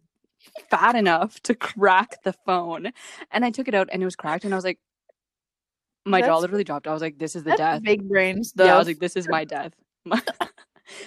fat 0.71 0.95
enough 0.95 1.41
to 1.43 1.55
crack 1.55 2.23
the 2.23 2.33
phone. 2.33 2.93
And 3.31 3.45
I 3.45 3.51
took 3.51 3.69
it 3.69 3.75
out 3.75 3.89
and 3.93 4.03
it 4.03 4.05
was 4.05 4.17
cracked, 4.17 4.45
and 4.45 4.55
I 4.55 4.57
was 4.57 4.65
like, 4.65 4.79
my 6.07 6.21
jaw 6.21 6.39
literally 6.39 6.65
dropped. 6.65 6.87
I 6.87 6.93
was 6.93 7.03
like, 7.03 7.19
this 7.19 7.35
is 7.35 7.45
the 7.45 7.53
death. 7.53 7.83
big 7.83 8.07
brain 8.09 8.45
stuff. 8.45 8.67
Yeah, 8.67 8.75
I 8.75 8.79
was 8.79 8.87
like, 8.87 8.99
this 8.99 9.17
is 9.17 9.29
my 9.29 9.45
death. 9.45 9.73
so 10.13 10.21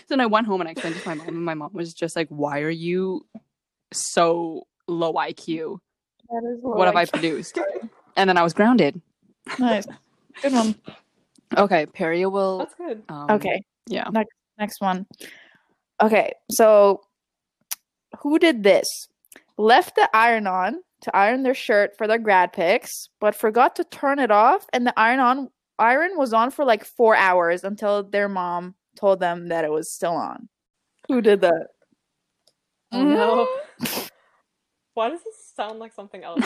then 0.09 0.19
I 0.19 0.25
went 0.25 0.47
home 0.47 0.61
and 0.61 0.67
I 0.67 0.71
explained 0.71 0.95
to 0.95 1.07
my 1.07 1.13
mom, 1.13 1.27
and 1.27 1.45
my 1.45 1.53
mom 1.53 1.71
was 1.73 1.93
just 1.93 2.15
like, 2.15 2.27
why 2.29 2.61
are 2.61 2.69
you 2.69 3.25
so 3.93 4.67
low 4.87 5.13
IQ? 5.13 5.79
That 6.29 6.43
is 6.51 6.59
What 6.61 6.87
have 6.87 6.95
I 6.95 7.05
produced? 7.05 7.59
And 8.17 8.27
then 8.27 8.35
I 8.35 8.41
was 8.41 8.55
grounded. 8.55 8.99
Nice. 9.59 9.85
Good 10.41 10.51
one. 10.51 10.73
Okay, 11.55 11.85
Peria 11.85 12.31
will. 12.31 12.57
That's 12.57 12.73
good. 12.73 13.03
Um, 13.09 13.29
Okay. 13.29 13.61
Yeah. 13.85 14.09
Next, 14.11 14.33
Next 14.57 14.81
one. 14.81 15.05
Okay, 16.01 16.33
so 16.49 17.01
who 18.21 18.39
did 18.39 18.63
this? 18.63 18.87
Left 19.57 19.95
the 19.95 20.09
iron 20.13 20.47
on 20.47 20.81
to 21.01 21.15
iron 21.15 21.43
their 21.43 21.53
shirt 21.53 21.97
for 21.97 22.07
their 22.07 22.17
grad 22.17 22.53
pics, 22.53 23.09
but 23.19 23.35
forgot 23.35 23.75
to 23.77 23.83
turn 23.83 24.19
it 24.19 24.31
off, 24.31 24.65
and 24.73 24.85
the 24.85 24.93
iron 24.97 25.19
on 25.19 25.49
iron 25.79 26.11
was 26.15 26.33
on 26.33 26.51
for 26.51 26.65
like 26.65 26.83
four 26.83 27.15
hours 27.15 27.63
until 27.63 28.03
their 28.03 28.29
mom 28.29 28.75
told 28.95 29.19
them 29.19 29.47
that 29.49 29.63
it 29.63 29.71
was 29.71 29.91
still 29.91 30.13
on. 30.13 30.49
Who 31.07 31.21
did 31.21 31.41
that? 31.41 31.67
Oh 32.91 33.03
no. 33.03 33.47
Why 34.93 35.09
does 35.09 35.23
this 35.23 35.53
sound 35.55 35.79
like 35.79 35.93
something 35.93 36.23
else? 36.23 36.41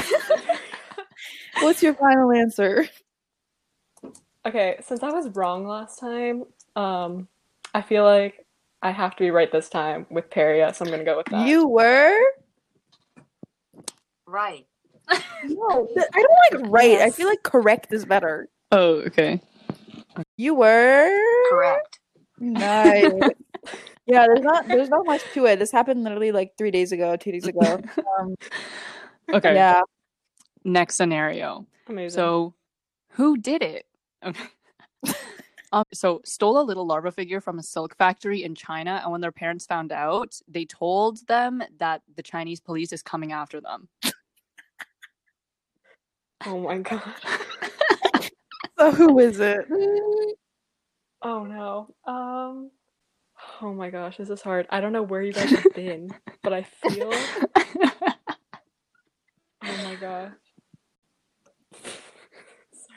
What's 1.62 1.82
your 1.82 1.93
final 1.93 2.32
answer? 2.32 2.88
okay, 4.45 4.78
since 4.82 5.04
I 5.04 5.12
was 5.12 5.30
wrong 5.30 5.65
last 5.65 6.00
time, 6.00 6.43
um, 6.76 7.28
I 7.74 7.82
feel 7.82 8.04
like 8.04 8.45
I 8.82 8.91
have 8.91 9.15
to 9.15 9.24
be 9.24 9.32
right 9.32 9.52
this 9.52 9.69
time 9.69 10.06
with 10.10 10.30
Peria, 10.30 10.74
so 10.74 10.86
I'm 10.86 10.91
gonna 10.91 11.04
go 11.04 11.17
with 11.17 11.28
that. 11.28 11.47
You 11.47 11.67
were 11.67 12.17
Right. 14.32 14.65
no. 15.44 15.88
th- 15.94 16.08
I 16.13 16.24
don't 16.52 16.63
like 16.63 16.72
right. 16.72 17.02
I 17.02 17.10
feel 17.10 17.28
like 17.28 17.44
correct 17.44 17.91
is 17.91 18.06
better. 18.06 18.48
Oh, 18.72 19.02
okay. 19.08 19.41
You 20.38 20.56
were 20.56 21.50
Correct. 21.50 22.00
Nice. 22.39 23.12
yeah, 24.06 24.26
there's 24.26 24.41
not 24.41 24.67
there's 24.67 24.89
not 24.89 25.06
much 25.06 25.22
to 25.34 25.46
it. 25.48 25.60
This 25.60 25.72
happened 25.72 26.04
literally 26.04 26.32
like 26.32 26.54
three 26.58 26.72
days 26.72 26.94
ago, 26.94 27.17
two 27.17 27.32
days 27.32 27.46
ago. 27.46 27.82
Um, 28.20 28.36
Okay. 29.34 29.56
Yeah. 29.56 29.82
Next 30.63 30.96
scenario. 30.96 31.65
Amazing. 31.88 32.15
So, 32.17 32.54
who 33.12 33.38
did 33.38 33.62
it? 33.62 33.86
Okay. 34.26 34.44
um, 35.72 35.86
so, 35.94 36.22
stole 36.26 36.60
a 36.60 36.63
little 36.63 36.86
larva 36.86 37.12
figure 37.12 37.39
from 37.39 37.60
a 37.60 37.63
silk 37.63 37.96
factory 37.98 38.44
in 38.44 38.56
China, 38.56 39.00
and 39.04 39.12
when 39.12 39.22
their 39.22 39.32
parents 39.32 39.65
found 39.65 39.91
out, 39.91 40.39
they 40.48 40.65
told 40.65 41.26
them 41.28 41.63
that 41.80 42.02
the 42.15 42.24
Chinese 42.24 42.60
police 42.60 42.91
is 42.91 43.02
coming 43.02 43.32
after 43.32 43.62
them. 43.62 43.88
Oh 46.46 46.60
my 46.60 46.80
god. 46.80 47.02
So 48.78 48.92
who 48.92 49.20
is 49.20 49.40
it? 49.40 49.66
Oh 51.22 51.44
no. 51.46 51.90
Um. 52.06 52.72
Oh 53.62 53.74
my 53.74 53.90
gosh, 53.90 54.18
this 54.18 54.30
is 54.30 54.42
hard. 54.42 54.68
I 54.70 54.82
don't 54.82 54.94
know 54.94 55.04
where 55.04 55.22
you 55.22 55.34
guys 55.34 55.54
have 55.54 55.72
been, 55.74 56.16
but 56.44 56.54
I 56.54 56.64
feel. 56.64 57.32
Oh 59.64 59.76
my 59.78 59.96
gosh. 59.96 60.34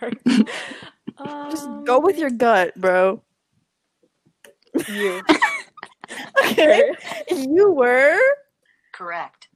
Sorry. 0.01 0.19
Just 1.51 1.69
go 1.85 2.01
with 2.01 2.17
Um, 2.17 2.19
your 2.19 2.31
gut, 2.31 2.75
bro. 2.77 3.23
you. 4.87 5.27
Okay. 6.45 6.93
You 7.31 7.73
were 7.73 8.19
Correct. 8.93 9.49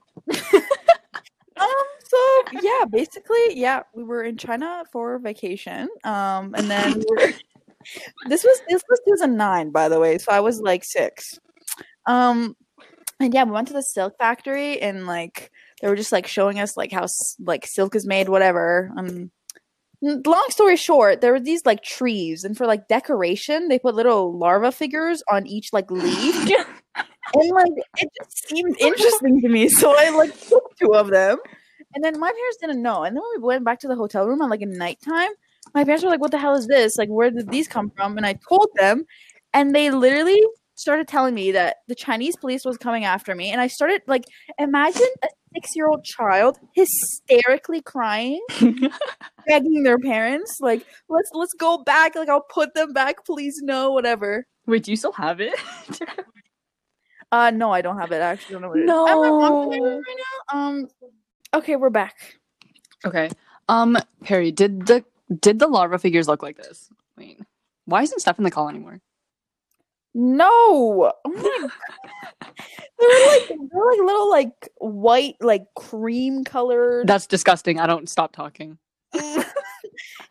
um 1.58 1.68
so 2.08 2.42
yeah, 2.62 2.84
basically, 2.90 3.54
yeah, 3.54 3.82
we 3.94 4.02
were 4.04 4.24
in 4.24 4.36
China 4.36 4.84
for 4.92 5.18
vacation. 5.18 5.88
Um 6.04 6.54
and 6.56 6.70
then 6.70 6.98
we 6.98 7.04
were- 7.08 7.32
this 8.28 8.44
was 8.44 8.60
this 8.68 8.82
was 8.88 9.00
2009 9.06 9.70
by 9.70 9.88
the 9.88 10.00
way, 10.00 10.18
so 10.18 10.32
I 10.32 10.40
was 10.40 10.60
like 10.60 10.84
6. 10.84 11.38
Um 12.06 12.56
and 13.20 13.34
yeah, 13.34 13.44
we 13.44 13.50
went 13.52 13.68
to 13.68 13.74
the 13.74 13.82
silk 13.82 14.14
factory 14.18 14.80
and 14.80 15.06
like 15.06 15.50
they 15.80 15.88
were 15.88 15.96
just 15.96 16.12
like 16.12 16.26
showing 16.26 16.58
us 16.60 16.76
like 16.76 16.92
how 16.92 17.04
s- 17.04 17.36
like 17.44 17.66
silk 17.66 17.94
is 17.94 18.06
made 18.06 18.28
whatever. 18.28 18.90
Um 18.96 19.30
long 20.02 20.44
story 20.50 20.76
short, 20.76 21.20
there 21.20 21.32
were 21.32 21.40
these 21.40 21.66
like 21.66 21.82
trees 21.82 22.44
and 22.44 22.56
for 22.56 22.66
like 22.66 22.88
decoration, 22.88 23.68
they 23.68 23.78
put 23.78 23.94
little 23.96 24.36
larva 24.38 24.70
figures 24.72 25.22
on 25.30 25.46
each 25.46 25.72
like 25.72 25.90
leaf. 25.90 26.34
and 27.34 27.50
like 27.50 27.72
it 27.96 28.08
just 28.22 28.48
seemed 28.48 28.76
interesting 28.80 29.40
to 29.40 29.48
me, 29.48 29.68
so 29.68 29.94
I 29.96 30.10
like 30.10 30.38
took 30.48 30.76
two 30.78 30.94
of 30.94 31.08
them. 31.08 31.38
And 31.94 32.04
then 32.04 32.18
my 32.20 32.28
parents 32.30 32.58
didn't 32.60 32.82
know. 32.82 33.02
And 33.04 33.16
then 33.16 33.22
when 33.22 33.40
we 33.42 33.46
went 33.46 33.64
back 33.64 33.80
to 33.80 33.88
the 33.88 33.96
hotel 33.96 34.26
room 34.26 34.42
at 34.42 34.50
like 34.50 34.62
at 34.62 34.68
nighttime, 34.68 35.30
my 35.74 35.84
parents 35.84 36.04
were 36.04 36.10
like, 36.10 36.20
"What 36.20 36.30
the 36.30 36.38
hell 36.38 36.54
is 36.54 36.66
this? 36.66 36.96
Like, 36.96 37.08
where 37.08 37.30
did 37.30 37.50
these 37.50 37.68
come 37.68 37.90
from?" 37.96 38.16
And 38.16 38.26
I 38.26 38.34
told 38.48 38.68
them, 38.76 39.04
and 39.54 39.74
they 39.74 39.90
literally 39.90 40.42
started 40.74 41.08
telling 41.08 41.34
me 41.34 41.50
that 41.52 41.78
the 41.88 41.94
Chinese 41.94 42.36
police 42.36 42.64
was 42.64 42.76
coming 42.78 43.04
after 43.04 43.34
me. 43.34 43.50
And 43.50 43.60
I 43.60 43.66
started 43.66 44.02
like, 44.06 44.24
imagine 44.58 45.08
a 45.24 45.28
six-year-old 45.54 46.04
child 46.04 46.58
hysterically 46.74 47.82
crying, 47.82 48.40
begging 49.46 49.82
their 49.82 49.98
parents, 49.98 50.58
like, 50.60 50.86
"Let's 51.08 51.30
let's 51.34 51.54
go 51.54 51.78
back. 51.84 52.14
Like, 52.14 52.28
I'll 52.28 52.42
put 52.42 52.74
them 52.74 52.92
back. 52.92 53.24
Please, 53.26 53.56
no, 53.62 53.92
whatever." 53.92 54.46
Wait, 54.66 54.84
do 54.84 54.90
you 54.92 54.96
still 54.96 55.12
have 55.12 55.40
it? 55.40 55.54
Uh, 57.30 57.50
no, 57.50 57.70
I 57.70 57.82
don't 57.82 57.98
have 57.98 58.10
it. 58.12 58.22
I 58.22 58.30
actually 58.32 58.54
don't 58.54 58.62
know 58.62 58.68
what 58.70 58.78
it 58.78 58.84
is. 58.84 58.90
I'm- 58.90 59.18
I'm- 59.18 59.42
I'm 59.42 59.68
No. 59.70 59.96
right 59.98 60.16
now. 60.54 60.58
Um, 60.58 60.88
okay, 61.54 61.76
we're 61.76 61.90
back. 61.90 62.38
Okay. 63.04 63.30
Um, 63.68 63.96
Perry, 64.24 64.50
did 64.50 64.86
the 64.86 65.04
did 65.40 65.58
the 65.58 65.66
larva 65.66 65.98
figures 65.98 66.28
look 66.28 66.42
like 66.42 66.56
this? 66.56 66.88
Wait, 67.16 67.40
why 67.84 68.02
isn't 68.02 68.20
Steph 68.20 68.38
in 68.38 68.44
the 68.44 68.50
call 68.50 68.68
anymore? 68.68 69.00
No, 70.14 70.48
oh 70.50 71.12
my 71.26 71.32
God. 72.40 72.52
they 72.98 73.06
were 73.06 73.26
like 73.26 73.48
they 73.48 73.56
were 73.72 73.90
like 73.90 74.00
little 74.00 74.30
like 74.30 74.68
white 74.78 75.36
like 75.40 75.66
cream 75.76 76.44
colored. 76.44 77.06
That's 77.06 77.26
disgusting. 77.26 77.78
I 77.78 77.86
don't 77.86 78.08
stop 78.08 78.32
talking. 78.32 78.78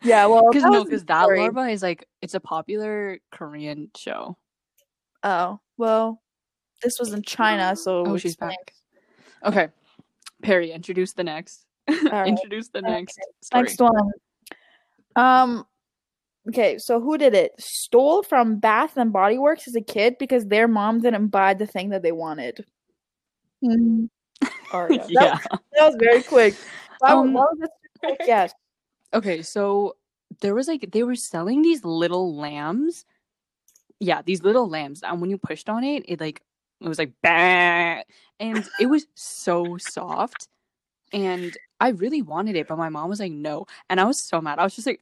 yeah, 0.02 0.26
well, 0.26 0.48
Because 0.50 0.64
no, 0.64 0.84
because 0.84 1.04
that 1.06 1.28
larva 1.28 1.68
is 1.68 1.82
like 1.82 2.06
it's 2.22 2.34
a 2.34 2.40
popular 2.40 3.18
Korean 3.30 3.90
show. 3.96 4.36
Oh 5.22 5.60
well, 5.76 6.20
this 6.82 6.98
was 6.98 7.12
in 7.12 7.22
China, 7.22 7.76
so 7.76 8.04
Oh, 8.04 8.16
she's 8.16 8.36
back. 8.36 8.74
Okay, 9.44 9.68
Perry, 10.42 10.72
introduce 10.72 11.12
the 11.12 11.24
next. 11.24 11.64
right. 12.10 12.28
introduce 12.28 12.68
the 12.68 12.78
Okay. 12.80 12.90
next 12.90 13.18
story. 13.42 13.62
Next 13.64 13.80
one. 13.80 14.10
Um. 15.16 15.64
Okay, 16.48 16.78
so 16.78 16.98
who 17.00 17.18
did 17.18 17.34
it? 17.34 17.52
Stole 17.58 18.22
from 18.22 18.58
Bath 18.58 18.96
and 18.96 19.12
Body 19.12 19.36
Works 19.38 19.68
as 19.68 19.74
a 19.74 19.82
kid 19.82 20.16
because 20.18 20.46
their 20.46 20.66
mom 20.66 21.00
didn't 21.00 21.28
buy 21.28 21.52
the 21.52 21.66
thing 21.66 21.90
that 21.90 22.02
they 22.02 22.12
wanted. 22.12 22.64
Aria. 23.62 24.08
That, 24.72 25.08
yeah. 25.10 25.38
that 25.48 25.86
was 25.86 25.96
very 25.98 26.22
quick. 26.22 26.54
Why, 27.00 27.10
Um, 27.12 27.32
was 27.32 27.58
quick? 28.00 28.20
Yes. 28.26 28.52
Okay, 29.12 29.42
so 29.42 29.96
there 30.40 30.54
was 30.54 30.68
like 30.68 30.90
they 30.92 31.02
were 31.02 31.14
selling 31.16 31.62
these 31.62 31.84
little 31.84 32.36
lambs. 32.36 33.04
Yeah, 34.00 34.22
these 34.22 34.42
little 34.42 34.68
lambs. 34.68 35.02
And 35.02 35.20
when 35.20 35.30
you 35.30 35.38
pushed 35.38 35.68
on 35.68 35.84
it, 35.84 36.04
it 36.08 36.20
like 36.20 36.42
it 36.80 36.88
was 36.88 36.98
like 36.98 37.12
bah, 37.22 38.02
and 38.40 38.68
it 38.80 38.86
was 38.86 39.06
so 39.14 39.76
soft. 39.78 40.48
And 41.12 41.56
I 41.80 41.90
really 41.90 42.22
wanted 42.22 42.56
it, 42.56 42.68
but 42.68 42.76
my 42.76 42.88
mom 42.88 43.08
was 43.08 43.20
like, 43.20 43.32
no. 43.32 43.66
And 43.88 44.00
I 44.00 44.04
was 44.04 44.22
so 44.22 44.40
mad. 44.40 44.58
I 44.58 44.64
was 44.64 44.74
just 44.74 44.86
like, 44.86 45.00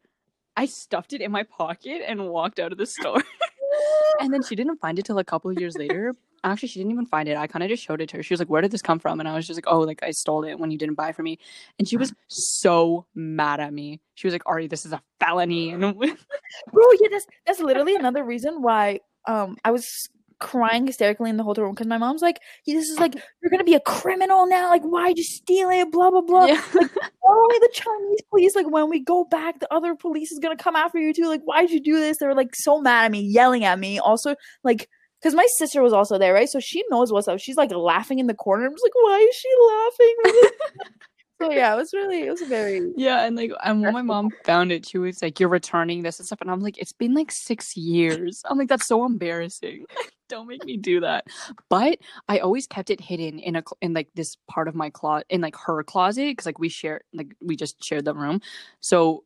I 0.57 0.67
stuffed 0.67 1.13
it 1.13 1.21
in 1.21 1.33
my 1.33 1.43
pocket 1.43 2.03
and 2.07 2.29
walked 2.29 2.59
out 2.59 2.73
of 2.73 2.79
the 2.79 2.87
store. 2.87 3.23
and 4.21 4.33
then 4.33 4.43
she 4.43 4.55
didn't 4.55 4.79
find 4.79 4.99
it 4.99 5.05
till 5.05 5.19
a 5.19 5.25
couple 5.25 5.51
of 5.51 5.59
years 5.59 5.77
later. 5.77 6.15
Actually, 6.45 6.69
she 6.69 6.79
didn't 6.79 6.93
even 6.93 7.07
find 7.07 7.29
it. 7.29 7.37
I 7.37 7.47
kind 7.47 7.63
of 7.63 7.69
just 7.69 7.83
showed 7.83 8.01
it 8.01 8.09
to 8.11 8.19
her. 8.19 8.23
She 8.23 8.33
was 8.33 8.41
like, 8.41 8.49
"Where 8.49 8.63
did 8.63 8.71
this 8.71 8.83
come 8.83 9.01
from?" 9.01 9.19
And 9.19 9.29
I 9.29 9.35
was 9.35 9.47
just 9.47 9.57
like, 9.57 9.67
"Oh, 9.67 9.81
like 9.81 10.03
I 10.03 10.13
stole 10.13 10.45
it 10.45 10.59
when 10.61 10.71
you 10.71 10.79
didn't 10.79 10.95
buy 10.95 11.11
for 11.11 11.23
me." 11.23 11.39
And 11.79 11.89
she 11.89 11.97
was 11.97 12.15
so 12.29 13.07
mad 13.15 13.59
at 13.59 13.73
me. 13.73 14.01
She 14.15 14.27
was 14.27 14.35
like, 14.35 14.47
"Ari, 14.47 14.69
this 14.69 14.87
is 14.87 14.93
a 14.93 15.03
felony." 15.19 15.71
And 15.71 15.83
Bro, 16.73 16.85
yeah, 17.01 17.09
that's 17.11 17.27
that's 17.47 17.61
literally 17.61 17.97
another 17.97 18.23
reason 18.23 18.63
why 18.63 19.01
um 19.27 19.57
I 19.65 19.73
was 19.73 20.09
crying 20.39 20.87
hysterically 20.87 21.31
in 21.31 21.37
the 21.37 21.43
hotel 21.43 21.65
room 21.65 21.75
because 21.75 21.87
my 21.87 21.99
mom's 21.99 22.23
like, 22.23 22.41
"This 22.67 22.89
is 22.89 22.99
like 22.99 23.15
you're 23.15 23.51
gonna 23.51 23.65
be 23.65 23.75
a 23.75 23.81
criminal 23.81 24.47
now. 24.47 24.69
Like, 24.69 24.83
why'd 24.83 25.17
you 25.19 25.25
steal 25.25 25.71
it? 25.71 25.91
Blah 25.91 26.11
blah 26.11 26.21
blah." 26.21 26.47
yeah. 26.47 26.63
Only 26.75 27.59
the 27.59 27.71
Chinese 27.73 28.23
police. 28.31 28.55
Like, 28.55 28.71
when 28.71 28.89
we 28.91 29.01
go 29.01 29.25
back, 29.25 29.61
the 29.61 29.73
other 29.73 29.95
police 29.95 30.31
is 30.33 30.39
gonna 30.39 30.57
come 30.57 30.77
after 30.77 30.99
you 30.99 31.13
too. 31.13 31.29
Like, 31.29 31.43
why'd 31.43 31.71
you 31.71 31.81
do 31.81 31.99
this? 31.99 32.19
They 32.19 32.27
were 32.27 32.35
like 32.35 32.55
so 32.55 32.81
mad 32.81 33.07
at 33.07 33.11
me, 33.11 33.21
yelling 33.21 33.65
at 33.65 33.79
me. 33.79 33.99
Also, 33.99 34.35
like. 34.65 34.89
Because 35.23 35.35
my 35.35 35.47
sister 35.57 35.83
was 35.83 35.95
also 35.95 36.19
there, 36.19 36.35
right? 36.35 36.49
So 36.49 36.61
she 36.61 36.85
knows 36.91 37.11
what's 37.11 37.27
up. 37.27 37.41
She's 37.41 37.57
like 37.57 37.73
laughing 37.73 38.19
in 38.19 38.27
the 38.27 38.35
corner. 38.35 38.67
I'm 38.67 38.73
just 38.73 38.85
like, 38.85 38.95
why 38.95 39.19
is 39.19 39.35
she 39.35 39.49
laughing? 39.67 40.75
so 41.41 41.51
yeah, 41.51 41.73
it 41.75 41.77
was 41.77 41.93
really, 41.93 42.23
it 42.23 42.31
was 42.31 42.43
very. 42.43 42.81
Yeah, 42.97 43.25
and 43.25 43.37
like, 43.37 43.51
and 43.65 43.83
when 43.83 43.93
my 43.93 44.03
mom 44.03 44.31
found 44.45 44.73
it, 44.73 44.87
she 44.87 44.99
was 44.99 45.21
like, 45.23 45.39
"You're 45.39 45.49
returning 45.49 46.03
this 46.03 46.19
and 46.19 46.27
stuff," 46.27 46.41
and 46.41 46.51
I'm 46.51 46.61
like, 46.61 46.79
"It's 46.79 46.93
been 46.93 47.15
like 47.15 47.31
six 47.33 47.77
years." 47.77 48.43
I'm 48.45 48.59
like, 48.59 48.69
"That's 48.69 48.87
so 48.87 49.05
embarrassing. 49.05 49.87
Don't 50.29 50.47
make 50.49 50.65
me 50.65 50.77
do 50.77 51.01
that." 51.01 51.27
But 51.69 51.99
I 52.29 52.39
always 52.39 52.67
kept 52.67 52.91
it 52.91 53.01
hidden 53.01 53.39
in 53.39 53.57
a 53.57 53.63
in 53.81 53.95
like 53.95 54.09
this 54.15 54.37
part 54.49 54.69
of 54.69 54.75
my 54.75 54.91
closet, 54.91 55.27
in 55.31 55.41
like 55.41 55.57
her 55.57 55.83
closet, 55.85 56.33
because 56.33 56.47
like 56.47 56.59
we 56.59 56.69
share, 56.69 57.03
like 57.13 57.35
we 57.41 57.57
just 57.57 57.83
shared 57.83 58.05
the 58.05 58.15
room, 58.15 58.41
so 58.81 59.25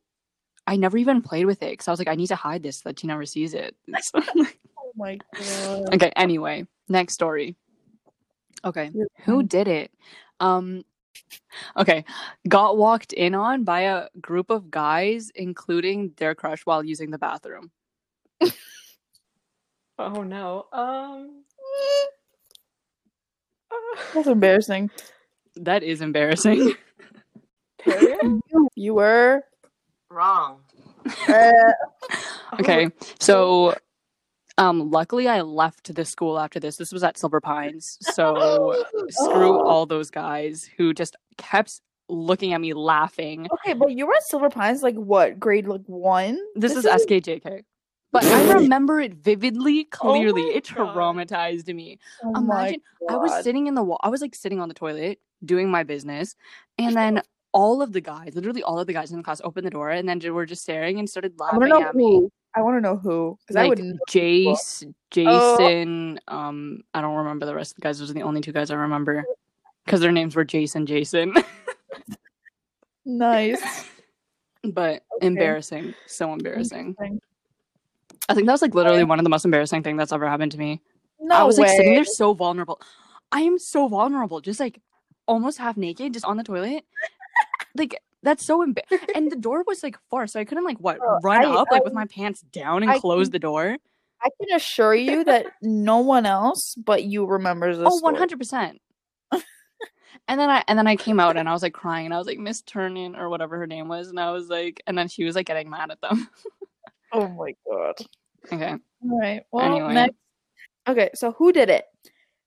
I 0.67 0.75
never 0.75 0.97
even 0.97 1.21
played 1.21 1.45
with 1.45 1.63
it 1.63 1.71
because 1.71 1.87
I 1.87 1.91
was 1.91 1.99
like, 1.99 2.07
I 2.07 2.15
need 2.15 2.27
to 2.27 2.35
hide 2.35 2.63
this 2.63 2.77
so 2.77 2.89
that 2.89 2.99
she 2.99 3.07
never 3.07 3.25
sees 3.25 3.53
it. 3.53 3.75
So, 4.01 4.21
Oh 4.77 4.91
my 4.95 5.17
god. 5.37 5.93
okay. 5.93 6.11
Anyway, 6.15 6.65
next 6.89 7.13
story. 7.13 7.55
Okay, 8.63 8.91
You're 8.93 9.07
who 9.25 9.43
did 9.43 9.67
it? 9.67 9.91
Um 10.39 10.83
okay, 11.77 12.03
got 12.47 12.77
walked 12.77 13.13
in 13.13 13.35
on 13.35 13.63
by 13.63 13.81
a 13.81 14.07
group 14.19 14.49
of 14.49 14.69
guys 14.69 15.31
including 15.35 16.13
their 16.17 16.35
crush 16.35 16.65
while 16.65 16.83
using 16.83 17.09
the 17.11 17.17
bathroom. 17.17 17.71
Oh 20.15 20.23
no. 20.23 20.65
Um. 20.73 21.43
That's 24.13 24.27
embarrassing. 24.27 24.89
That 25.55 25.83
is 25.83 26.01
embarrassing. 26.01 26.73
You, 27.83 28.69
you 28.75 28.93
were. 28.93 29.41
Wrong. 30.11 30.59
Uh, 31.27 31.51
okay. 32.59 32.89
So 33.19 33.73
um 34.59 34.91
luckily 34.91 35.27
I 35.27 35.41
left 35.41 35.93
the 35.95 36.05
school 36.05 36.37
after 36.37 36.59
this. 36.59 36.77
This 36.77 36.91
was 36.91 37.03
at 37.03 37.17
Silver 37.17 37.41
Pines. 37.41 37.97
So 38.01 38.75
screw 39.09 39.59
Oh. 39.59 39.65
all 39.67 39.85
those 39.87 40.11
guys 40.11 40.69
who 40.77 40.93
just 40.93 41.15
kept 41.37 41.81
looking 42.07 42.53
at 42.53 42.61
me 42.61 42.73
laughing. 42.75 43.47
okay, 43.51 43.73
but 43.73 43.93
you 43.93 44.05
were 44.05 44.13
at 44.13 44.23
Silver 44.23 44.49
Pines, 44.51 44.83
like 44.83 44.95
what 44.95 45.39
grade? 45.39 45.67
Like 45.67 45.81
one. 45.87 46.37
This, 46.55 46.75
is 46.75 46.85
SKJK. 46.85 47.63
But 48.11 48.25
I 48.25 48.53
remember 48.53 48.99
it 48.99 49.13
vividly, 49.13 49.85
clearly. 49.85 50.41
my 50.43 50.49
it 50.55 50.67
God. 50.73 50.95
traumatized 50.95 51.73
me. 51.73 51.97
Oh 52.23 52.39
Imagine 52.39 52.81
I 53.09 53.15
was 53.15 53.43
sitting 53.43 53.67
in 53.67 53.73
the 53.75 53.83
wall. 53.83 53.99
I 54.03 54.09
was 54.09 54.21
like 54.21 54.35
sitting 54.35 54.59
on 54.59 54.67
the 54.67 54.73
toilet 54.73 55.19
doing 55.45 55.69
my 55.69 55.83
business, 55.83 56.35
and 56.77 56.95
then 56.95 57.21
all 57.53 57.81
of 57.81 57.93
the 57.93 58.01
guys, 58.01 58.33
literally 58.35 58.63
all 58.63 58.79
of 58.79 58.87
the 58.87 58.93
guys 58.93 59.11
in 59.11 59.17
the 59.17 59.23
class, 59.23 59.41
opened 59.43 59.65
the 59.65 59.71
door 59.71 59.89
and 59.89 60.07
then 60.07 60.19
were 60.33 60.45
just 60.45 60.61
staring 60.63 60.99
and 60.99 61.09
started 61.09 61.33
laughing 61.39 61.55
I 61.55 61.57
want 61.59 61.69
to 61.71 61.79
know 61.79 61.87
at 61.89 61.95
me. 61.95 62.15
who. 62.15 62.31
I 62.53 62.61
want 62.61 62.75
to 62.77 62.81
know 62.81 62.97
who 62.97 63.37
because 63.41 63.55
I 63.55 63.67
wouldn't. 63.67 63.97
Jace, 64.09 64.83
Oh. 64.85 64.93
Jason. 65.09 66.19
Um, 66.27 66.81
I 66.93 66.99
don't 66.99 67.15
remember 67.15 67.45
the 67.45 67.55
rest 67.55 67.71
of 67.71 67.75
the 67.75 67.81
guys. 67.81 67.99
Those 67.99 68.11
are 68.11 68.13
the 68.13 68.23
only 68.23 68.41
two 68.41 68.51
guys 68.51 68.71
I 68.71 68.75
remember 68.75 69.23
because 69.85 70.01
their 70.01 70.11
names 70.11 70.35
were 70.35 70.43
Jason, 70.43 70.85
Jason. 70.85 71.33
Nice. 73.05 73.61
but 74.63 75.03
Okay. 75.15 75.27
embarrassing, 75.27 75.93
so 76.07 76.33
embarrassing. 76.33 76.95
I 78.31 78.33
think 78.35 78.47
that 78.47 78.53
was 78.53 78.61
like 78.61 78.73
literally 78.75 79.03
one 79.03 79.19
of 79.19 79.23
the 79.23 79.29
most 79.29 79.45
embarrassing 79.45 79.83
thing 79.83 79.97
that's 79.97 80.11
ever 80.11 80.27
happened 80.27 80.51
to 80.53 80.57
me. 80.57 80.81
No 81.19 81.35
I 81.35 81.43
was 81.43 81.57
way. 81.57 81.67
like 81.67 81.77
sitting 81.77 81.93
there 81.93 82.05
so 82.05 82.33
vulnerable. 82.33 82.81
I 83.31 83.41
am 83.41 83.59
so 83.59 83.87
vulnerable, 83.87 84.41
just 84.41 84.59
like 84.59 84.81
almost 85.27 85.57
half 85.57 85.77
naked, 85.77 86.13
just 86.13 86.25
on 86.25 86.37
the 86.37 86.43
toilet. 86.43 86.83
like 87.75 87.99
that's 88.23 88.45
so 88.45 88.65
embar. 88.65 88.81
and 89.15 89.31
the 89.31 89.35
door 89.35 89.63
was 89.67 89.83
like 89.83 89.97
far, 90.09 90.27
so 90.27 90.39
I 90.39 90.45
couldn't 90.45 90.63
like 90.65 90.77
what 90.79 90.99
Oh, 91.01 91.19
run 91.23 91.45
I- 91.45 91.49
up 91.55 91.67
like 91.71 91.83
with 91.83 91.91
um, 91.91 91.95
my 91.95 92.05
pants 92.05 92.41
down 92.41 92.81
and 92.83 92.91
I 92.91 92.99
close 92.99 93.27
can- 93.27 93.31
the 93.33 93.39
door. 93.39 93.77
I 94.23 94.29
can 94.39 94.55
assure 94.55 94.93
you 94.93 95.23
that 95.23 95.47
no 95.63 95.97
one 95.97 96.27
else 96.27 96.75
but 96.75 97.03
you 97.03 97.25
remembers 97.25 97.77
this. 97.79 97.87
Oh, 97.89 97.99
100 98.01 98.37
percent. 98.37 98.79
And 100.27 100.39
then 100.39 100.49
I 100.49 100.63
and 100.67 100.77
then 100.77 100.85
I 100.87 100.95
came 100.97 101.19
out 101.19 101.35
and 101.37 101.49
I 101.49 101.53
was 101.53 101.63
like 101.63 101.73
crying 101.73 102.05
and 102.05 102.13
I 102.13 102.17
was 102.17 102.27
like 102.27 102.37
Miss 102.37 102.61
Turnin 102.61 103.17
or 103.17 103.29
whatever 103.29 103.57
her 103.57 103.65
name 103.65 103.87
was 103.87 104.09
and 104.09 104.19
I 104.19 104.31
was 104.31 104.47
like 104.49 104.81
and 104.85 104.95
then 104.97 105.07
she 105.07 105.23
was 105.23 105.35
like 105.35 105.47
getting 105.47 105.69
mad 105.69 105.89
at 105.91 105.99
them. 106.01 106.29
Oh 107.13 107.27
my 107.27 107.53
god. 107.69 107.95
Okay. 108.51 108.75
All 109.03 109.19
right. 109.19 109.43
Well, 109.51 109.65
Anyway. 109.65 109.93
next. 109.93 110.15
Okay, 110.87 111.09
so 111.13 111.31
who 111.33 111.51
did 111.51 111.69
it? 111.69 111.85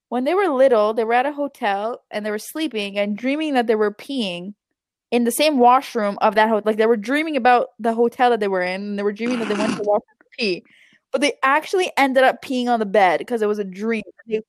When 0.08 0.24
they 0.24 0.34
were 0.34 0.48
little, 0.48 0.94
they 0.94 1.04
were 1.04 1.14
at 1.14 1.26
a 1.26 1.32
hotel 1.32 2.02
and 2.10 2.24
they 2.24 2.30
were 2.30 2.38
sleeping 2.38 2.98
and 2.98 3.16
dreaming 3.16 3.54
that 3.54 3.66
they 3.66 3.74
were 3.74 3.92
peeing 3.92 4.54
in 5.10 5.24
the 5.24 5.30
same 5.30 5.58
washroom 5.58 6.18
of 6.20 6.34
that 6.34 6.48
hotel. 6.48 6.62
Like 6.64 6.76
they 6.76 6.86
were 6.86 6.96
dreaming 6.96 7.36
about 7.36 7.68
the 7.78 7.94
hotel 7.94 8.30
that 8.30 8.40
they 8.40 8.48
were 8.48 8.62
in, 8.62 8.80
and 8.82 8.98
they 8.98 9.02
were 9.02 9.12
dreaming 9.12 9.38
that 9.38 9.48
they 9.48 9.54
went 9.54 9.70
to 9.76 9.82
the 9.82 9.88
washroom 9.88 10.16
to 10.20 10.26
pee. 10.38 10.64
But 11.12 11.20
they 11.20 11.34
actually 11.42 11.90
ended 11.96 12.24
up 12.24 12.42
peeing 12.42 12.66
on 12.68 12.80
the 12.80 12.86
bed 12.86 13.18
because 13.18 13.40
it 13.42 13.46
was 13.48 13.58
a 13.58 13.64
dream. 13.64 14.02
They- 14.26 14.42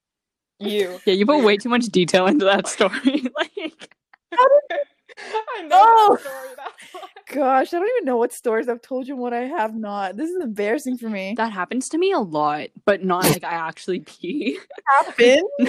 You. 0.59 0.99
Yeah, 1.05 1.13
you 1.13 1.25
put 1.25 1.43
way 1.43 1.57
too 1.57 1.69
much 1.69 1.85
detail 1.85 2.27
into 2.27 2.45
that 2.45 2.67
story. 2.67 3.23
like 3.37 3.95
I 5.57 5.61
know 5.63 5.69
Oh. 5.81 6.17
story. 6.19 7.03
Gosh, 7.33 7.73
I 7.73 7.79
don't 7.79 7.89
even 7.97 8.05
know 8.05 8.17
what 8.17 8.31
stories 8.33 8.69
I've 8.69 8.81
told 8.81 9.07
you 9.07 9.15
and 9.15 9.21
what 9.21 9.33
I 9.33 9.41
have 9.45 9.75
not. 9.75 10.15
This 10.15 10.29
is 10.29 10.41
embarrassing 10.43 10.97
for 10.97 11.09
me. 11.09 11.33
that 11.37 11.51
happens 11.51 11.89
to 11.89 11.97
me 11.97 12.11
a 12.11 12.19
lot, 12.19 12.67
but 12.85 13.03
not 13.03 13.23
like 13.23 13.43
I 13.43 13.53
actually 13.53 14.01
pee. 14.01 14.59
happened. 14.87 15.41
No, 15.59 15.65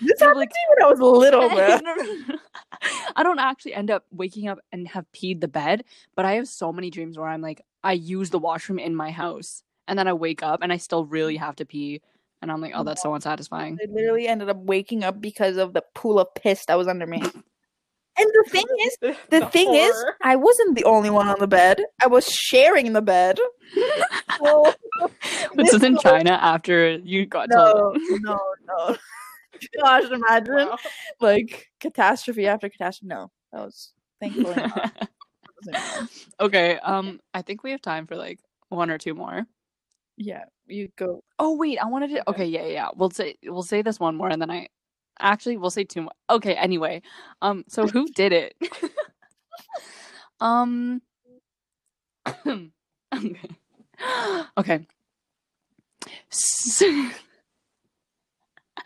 This 0.00 0.20
No, 0.20 0.26
happened 0.28 0.36
like- 0.40 0.50
to 0.50 0.54
me 0.54 0.74
when 0.76 0.84
I 0.86 0.90
was 0.90 1.00
little, 1.00 1.48
man. 1.50 1.80
no, 1.84 1.94
no, 1.94 2.02
no. 2.28 2.38
I 3.16 3.22
don't 3.22 3.38
actually 3.38 3.74
end 3.74 3.90
up 3.90 4.04
waking 4.12 4.48
up 4.48 4.58
and 4.72 4.86
have 4.88 5.06
peed 5.12 5.40
the 5.40 5.48
bed, 5.48 5.84
but 6.14 6.24
I 6.24 6.34
have 6.34 6.46
so 6.48 6.72
many 6.72 6.90
dreams 6.90 7.18
where 7.18 7.28
I'm 7.28 7.40
like, 7.42 7.62
I 7.82 7.92
use 7.92 8.30
the 8.30 8.38
washroom 8.38 8.78
in 8.78 8.94
my 8.94 9.10
house, 9.10 9.62
and 9.88 9.98
then 9.98 10.06
I 10.08 10.12
wake 10.12 10.42
up 10.42 10.60
and 10.62 10.72
I 10.72 10.76
still 10.76 11.04
really 11.06 11.36
have 11.36 11.56
to 11.56 11.64
pee, 11.66 12.00
and 12.42 12.50
I'm 12.52 12.60
like, 12.60 12.72
oh, 12.74 12.84
that's 12.84 13.02
so 13.02 13.14
unsatisfying. 13.14 13.78
I 13.82 13.90
literally 13.90 14.28
ended 14.28 14.48
up 14.50 14.58
waking 14.58 15.02
up 15.04 15.20
because 15.20 15.56
of 15.56 15.72
the 15.72 15.82
pool 15.94 16.18
of 16.20 16.32
piss 16.34 16.64
that 16.66 16.76
was 16.78 16.86
under 16.88 17.06
me. 17.06 17.22
And 18.18 18.26
the 18.32 18.50
thing 18.50 18.64
is, 18.86 18.96
the, 19.30 19.46
thing 19.46 19.74
is. 19.74 20.04
I 20.22 20.36
wasn't 20.36 20.76
the 20.76 20.84
only 20.84 21.10
one 21.10 21.28
on 21.28 21.36
the 21.38 21.46
bed. 21.46 21.82
I 22.02 22.06
was 22.06 22.26
sharing 22.26 22.92
the 22.92 23.02
bed. 23.02 23.38
So, 24.38 24.74
This 25.54 25.72
is 25.72 25.82
in 25.82 25.96
China 25.98 26.32
after 26.32 26.96
you 26.98 27.24
got 27.24 27.48
no, 27.48 27.72
told. 27.72 27.98
no, 28.20 28.38
no. 28.66 28.96
Gosh, 29.82 30.10
imagine 30.10 30.54
Wow. 30.68 30.76
like 31.20 31.66
catastrophe 31.80 32.46
after 32.46 32.68
catastrophe. 32.68 33.08
No, 33.08 33.30
that 33.52 33.62
was 33.62 33.92
thankfully 34.20 34.54
not. 34.56 34.92
That 34.98 35.08
wasn't 35.74 36.10
good. 36.38 36.44
okay. 36.46 36.78
Um, 36.80 37.18
I 37.32 37.40
think 37.40 37.62
we 37.62 37.70
have 37.70 37.80
time 37.80 38.06
for 38.06 38.14
like 38.16 38.40
one 38.68 38.90
or 38.90 38.98
two 38.98 39.14
more. 39.14 39.46
Yeah, 40.18 40.44
you 40.66 40.88
go. 40.96 41.22
Oh 41.38 41.56
wait, 41.56 41.78
I 41.78 41.86
wanted 41.86 42.08
to. 42.10 42.28
Okay. 42.28 42.42
Okay, 42.42 42.46
yeah, 42.46 42.66
yeah. 42.66 42.88
We'll 42.94 43.10
say 43.10 43.36
we'll 43.44 43.62
say 43.62 43.80
this 43.80 43.98
one 43.98 44.16
more, 44.16 44.28
and 44.28 44.40
then 44.42 44.50
I 44.50 44.68
actually 45.20 45.56
we'll 45.56 45.70
say 45.70 45.84
two 45.84 46.02
more. 46.02 46.12
Okay. 46.30 46.54
Anyway, 46.54 47.02
um, 47.42 47.64
so 47.68 47.86
who 47.86 48.06
did 48.08 48.32
it? 48.32 48.54
um. 50.40 51.02
okay. 52.46 52.70
Okay. 54.58 54.86
S- 56.30 56.82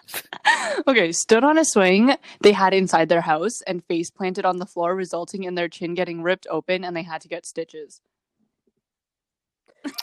okay, 0.87 1.13
stood 1.13 1.45
on 1.45 1.59
a 1.59 1.65
swing 1.65 2.15
they 2.41 2.53
had 2.53 2.75
inside 2.75 3.09
their 3.09 3.21
house 3.21 3.61
and 3.67 3.85
face 3.85 4.11
planted 4.11 4.45
on 4.45 4.59
the 4.59 4.67
floor, 4.67 4.95
resulting 4.95 5.45
in 5.45 5.55
their 5.55 5.69
chin 5.69 5.95
getting 5.95 6.23
ripped 6.23 6.47
open 6.51 6.85
and 6.85 6.97
they 6.97 7.03
had 7.03 7.21
to 7.23 7.29
get 7.29 7.47
stitches. 7.47 8.01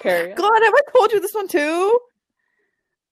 Period. 0.01 0.35
God, 0.35 0.59
have 0.63 0.73
I 0.73 0.81
told 0.95 1.11
you 1.11 1.19
this 1.19 1.33
one 1.33 1.47
too? 1.47 1.99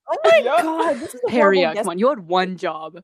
Oh 0.10 0.18
my 0.24 0.38
Yup. 0.44 0.62
god, 0.62 0.96
this 1.00 1.16
is 1.16 1.22
a 1.28 1.32
horrible 1.32 1.62
guess. 1.62 1.78
come 1.78 1.90
on, 1.90 2.00
you 2.00 2.10
had 2.10 2.20
one 2.20 2.58
job. 2.58 2.98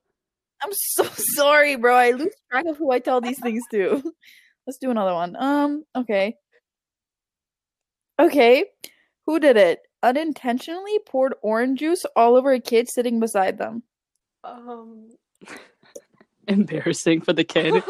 I'm 0.63 0.69
so 0.73 1.03
sorry, 1.35 1.75
bro. 1.75 1.95
I 1.95 2.11
lose 2.11 2.33
track 2.49 2.65
of 2.67 2.77
who 2.77 2.91
I 2.91 2.99
tell 2.99 3.21
these 3.21 3.39
things 3.39 3.63
to. 3.71 4.03
Let's 4.67 4.77
do 4.77 4.91
another 4.91 5.13
one. 5.13 5.35
Um, 5.35 5.83
okay. 5.95 6.35
Okay. 8.19 8.65
Who 9.25 9.39
did 9.39 9.57
it? 9.57 9.79
Unintentionally 10.03 10.99
poured 11.07 11.33
orange 11.41 11.79
juice 11.79 12.05
all 12.15 12.35
over 12.35 12.51
a 12.51 12.59
kid 12.59 12.87
sitting 12.89 13.19
beside 13.19 13.57
them. 13.57 13.81
Um, 14.43 15.09
Embarrassing 16.47 17.21
for 17.21 17.33
the 17.33 17.43
kid. 17.43 17.83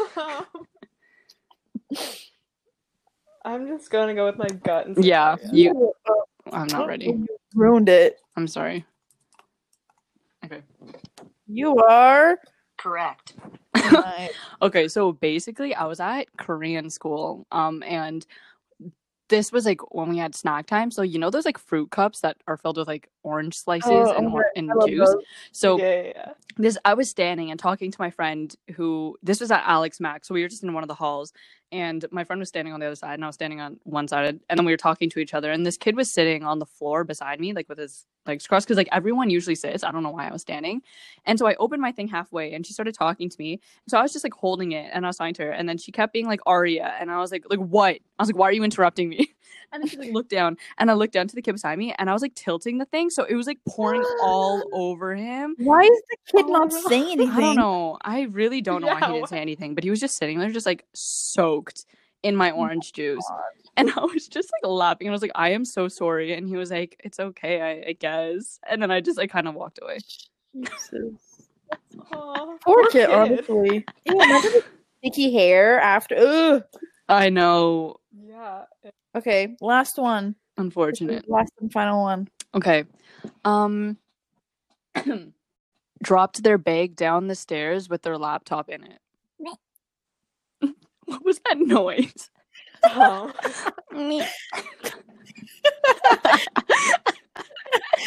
I'm 3.44 3.66
just 3.66 3.90
gonna 3.90 4.14
go 4.14 4.24
with 4.26 4.36
my 4.38 4.46
gut. 4.46 4.86
And 4.86 5.04
Yeah, 5.04 5.36
you. 5.52 5.92
I'm 6.52 6.68
not 6.68 6.86
ready. 6.86 7.06
you 7.06 7.26
ruined 7.54 7.88
it. 7.88 8.18
I'm 8.36 8.46
sorry. 8.46 8.84
Okay. 10.44 10.62
You 11.46 11.76
are. 11.78 12.38
Correct. 12.78 13.34
Right. 13.74 14.30
Okay, 14.62 14.86
so 14.86 15.10
basically, 15.12 15.74
I 15.74 15.84
was 15.86 15.98
at 15.98 16.26
Korean 16.36 16.88
school, 16.88 17.46
um, 17.50 17.82
and 17.82 18.24
this 19.28 19.50
was 19.50 19.64
like 19.66 19.80
when 19.92 20.08
we 20.08 20.18
had 20.18 20.34
snack 20.36 20.66
time. 20.66 20.90
So 20.92 21.02
you 21.02 21.18
know 21.18 21.30
those 21.30 21.44
like 21.44 21.58
fruit 21.58 21.90
cups 21.90 22.20
that 22.20 22.36
are 22.46 22.56
filled 22.56 22.76
with 22.76 22.86
like 22.86 23.08
orange 23.24 23.56
slices 23.56 23.90
Oh, 23.90 24.12
and, 24.16 24.28
oh 24.28 24.32
or- 24.34 24.46
and 24.54 24.70
juice. 24.86 25.08
those. 25.08 25.16
So 25.50 25.78
yeah, 25.78 25.84
yeah, 26.02 26.12
yeah. 26.14 26.32
this 26.58 26.78
I 26.84 26.94
was 26.94 27.10
standing 27.10 27.50
and 27.50 27.58
talking 27.58 27.90
to 27.90 28.00
my 28.00 28.10
friend 28.10 28.54
who 28.76 29.16
this 29.22 29.40
was 29.40 29.50
at 29.50 29.64
Alex 29.66 29.98
Mac, 30.00 30.24
so 30.24 30.32
we 30.34 30.42
were 30.42 30.48
just 30.48 30.62
in 30.62 30.72
one 30.74 30.84
of 30.84 30.88
the 30.88 30.94
halls, 30.94 31.32
and 31.72 32.04
my 32.10 32.22
friend 32.22 32.38
was 32.38 32.50
standing 32.50 32.74
on 32.74 32.80
the 32.80 32.86
other 32.86 32.94
side, 32.94 33.14
and 33.14 33.24
I 33.24 33.26
was 33.26 33.34
standing 33.34 33.60
on 33.60 33.80
one 33.84 34.06
side, 34.06 34.38
and 34.48 34.58
then 34.58 34.64
we 34.66 34.72
were 34.72 34.76
talking 34.76 35.10
to 35.10 35.18
each 35.18 35.34
other, 35.34 35.50
and 35.50 35.66
this 35.66 35.76
kid 35.78 35.96
was 35.96 36.12
sitting 36.12 36.44
on 36.44 36.58
the 36.58 36.66
floor 36.66 37.02
beside 37.02 37.40
me, 37.40 37.52
like 37.54 37.68
with 37.68 37.78
his 37.78 38.06
legs 38.26 38.46
crossed, 38.46 38.66
because 38.68 38.76
like 38.76 38.88
everyone 38.92 39.30
usually 39.30 39.54
sits. 39.54 39.82
I 39.82 39.90
don't 39.90 40.02
know 40.02 40.10
why 40.10 40.28
I 40.28 40.32
was 40.32 40.42
standing, 40.42 40.82
and 41.24 41.38
so 41.38 41.46
I 41.46 41.54
opened 41.56 41.82
my 41.82 41.90
thing 41.92 42.08
halfway, 42.08 42.52
and 42.52 42.64
she 42.66 42.74
started 42.74 42.94
talking 42.94 43.28
to 43.30 43.36
me, 43.38 43.60
so 43.88 43.98
I 43.98 44.02
was 44.02 44.12
just 44.12 44.24
like 44.24 44.34
holding 44.34 44.72
it, 44.72 44.90
and 44.92 45.04
I 45.04 45.08
was 45.08 45.16
talking 45.16 45.34
to 45.34 45.44
her, 45.44 45.50
and 45.50 45.68
then 45.68 45.78
she 45.78 45.90
kept 45.90 46.12
being 46.12 46.26
like 46.26 46.40
Aria, 46.46 46.94
and 47.00 47.10
I 47.10 47.18
was 47.18 47.32
like, 47.32 47.44
like 47.48 47.58
what? 47.58 47.96
I 47.96 48.22
was 48.22 48.28
like, 48.28 48.36
why 48.36 48.48
are 48.48 48.52
you 48.52 48.62
interrupting 48.64 49.08
me? 49.08 49.28
And 49.74 49.82
then 49.82 49.88
she 49.88 49.96
like 49.96 50.12
looked 50.12 50.28
down, 50.28 50.58
and 50.76 50.90
I 50.90 50.94
looked 50.94 51.14
down 51.14 51.28
to 51.28 51.34
the 51.34 51.40
kid 51.40 51.52
beside 51.52 51.78
me, 51.78 51.94
and 51.98 52.10
I 52.10 52.12
was 52.12 52.20
like 52.20 52.34
tilting 52.34 52.76
the 52.76 52.84
thing, 52.84 53.08
so 53.08 53.24
it 53.24 53.34
was 53.34 53.46
like 53.46 53.58
pouring 53.66 54.04
all 54.22 54.62
over 54.72 55.14
him. 55.14 55.54
Why 55.58 55.80
is 55.80 56.02
the 56.10 56.16
kid 56.26 56.44
Oh 56.48 56.52
not 56.52 56.72
saying 56.72 57.12
anything? 57.12 57.30
I 57.32 57.40
don't 57.40 57.56
know. 57.56 57.98
I 58.02 58.22
really 58.22 58.60
don't 58.60 58.82
know 58.82 58.88
why 58.88 59.00
he 59.00 59.06
didn't 59.06 59.28
say 59.28 59.40
anything, 59.40 59.74
but 59.74 59.82
he 59.82 59.90
was 59.90 60.00
just 60.00 60.18
sitting 60.18 60.38
there, 60.38 60.50
just 60.50 60.66
like 60.66 60.84
soaked 61.62 61.86
in 62.22 62.36
my 62.36 62.50
orange 62.50 62.92
juice. 62.92 63.24
God. 63.28 63.40
And 63.76 63.90
I 63.96 64.04
was 64.04 64.28
just 64.28 64.50
like 64.52 64.70
laughing. 64.70 65.08
I 65.08 65.12
was 65.12 65.22
like, 65.22 65.32
I 65.34 65.50
am 65.50 65.64
so 65.64 65.88
sorry. 65.88 66.34
And 66.34 66.48
he 66.48 66.56
was 66.56 66.70
like, 66.70 67.00
It's 67.04 67.18
okay, 67.18 67.60
I, 67.60 67.90
I 67.90 67.92
guess. 67.92 68.58
And 68.68 68.82
then 68.82 68.90
I 68.90 69.00
just 69.00 69.18
like 69.18 69.30
kind 69.30 69.48
of 69.48 69.54
walked 69.54 69.78
away. 69.82 69.98
Jesus. 70.54 71.48
Aw, 72.12 72.56
Poor 72.64 72.88
kid, 72.90 73.10
honestly. 73.10 73.84
Ew, 74.04 74.14
imagine 74.14 74.52
the 74.52 74.64
sticky 74.98 75.32
hair 75.32 75.80
after. 75.80 76.16
Ugh. 76.18 76.64
I 77.08 77.30
know. 77.30 77.96
Yeah. 78.14 78.64
Okay, 79.14 79.56
last 79.60 79.98
one. 79.98 80.34
Unfortunate. 80.58 81.28
Last 81.28 81.52
and 81.60 81.72
final 81.72 82.02
one. 82.02 82.28
Okay. 82.54 82.84
Um 83.44 83.96
dropped 86.02 86.42
their 86.42 86.58
bag 86.58 86.96
down 86.96 87.28
the 87.28 87.34
stairs 87.34 87.88
with 87.88 88.02
their 88.02 88.18
laptop 88.18 88.68
in 88.68 88.84
it. 88.84 88.98
What 91.12 91.24
was 91.24 91.40
that 91.46 91.58
noise? 91.58 92.30
Oh. 92.84 93.32
Me. 93.92 94.20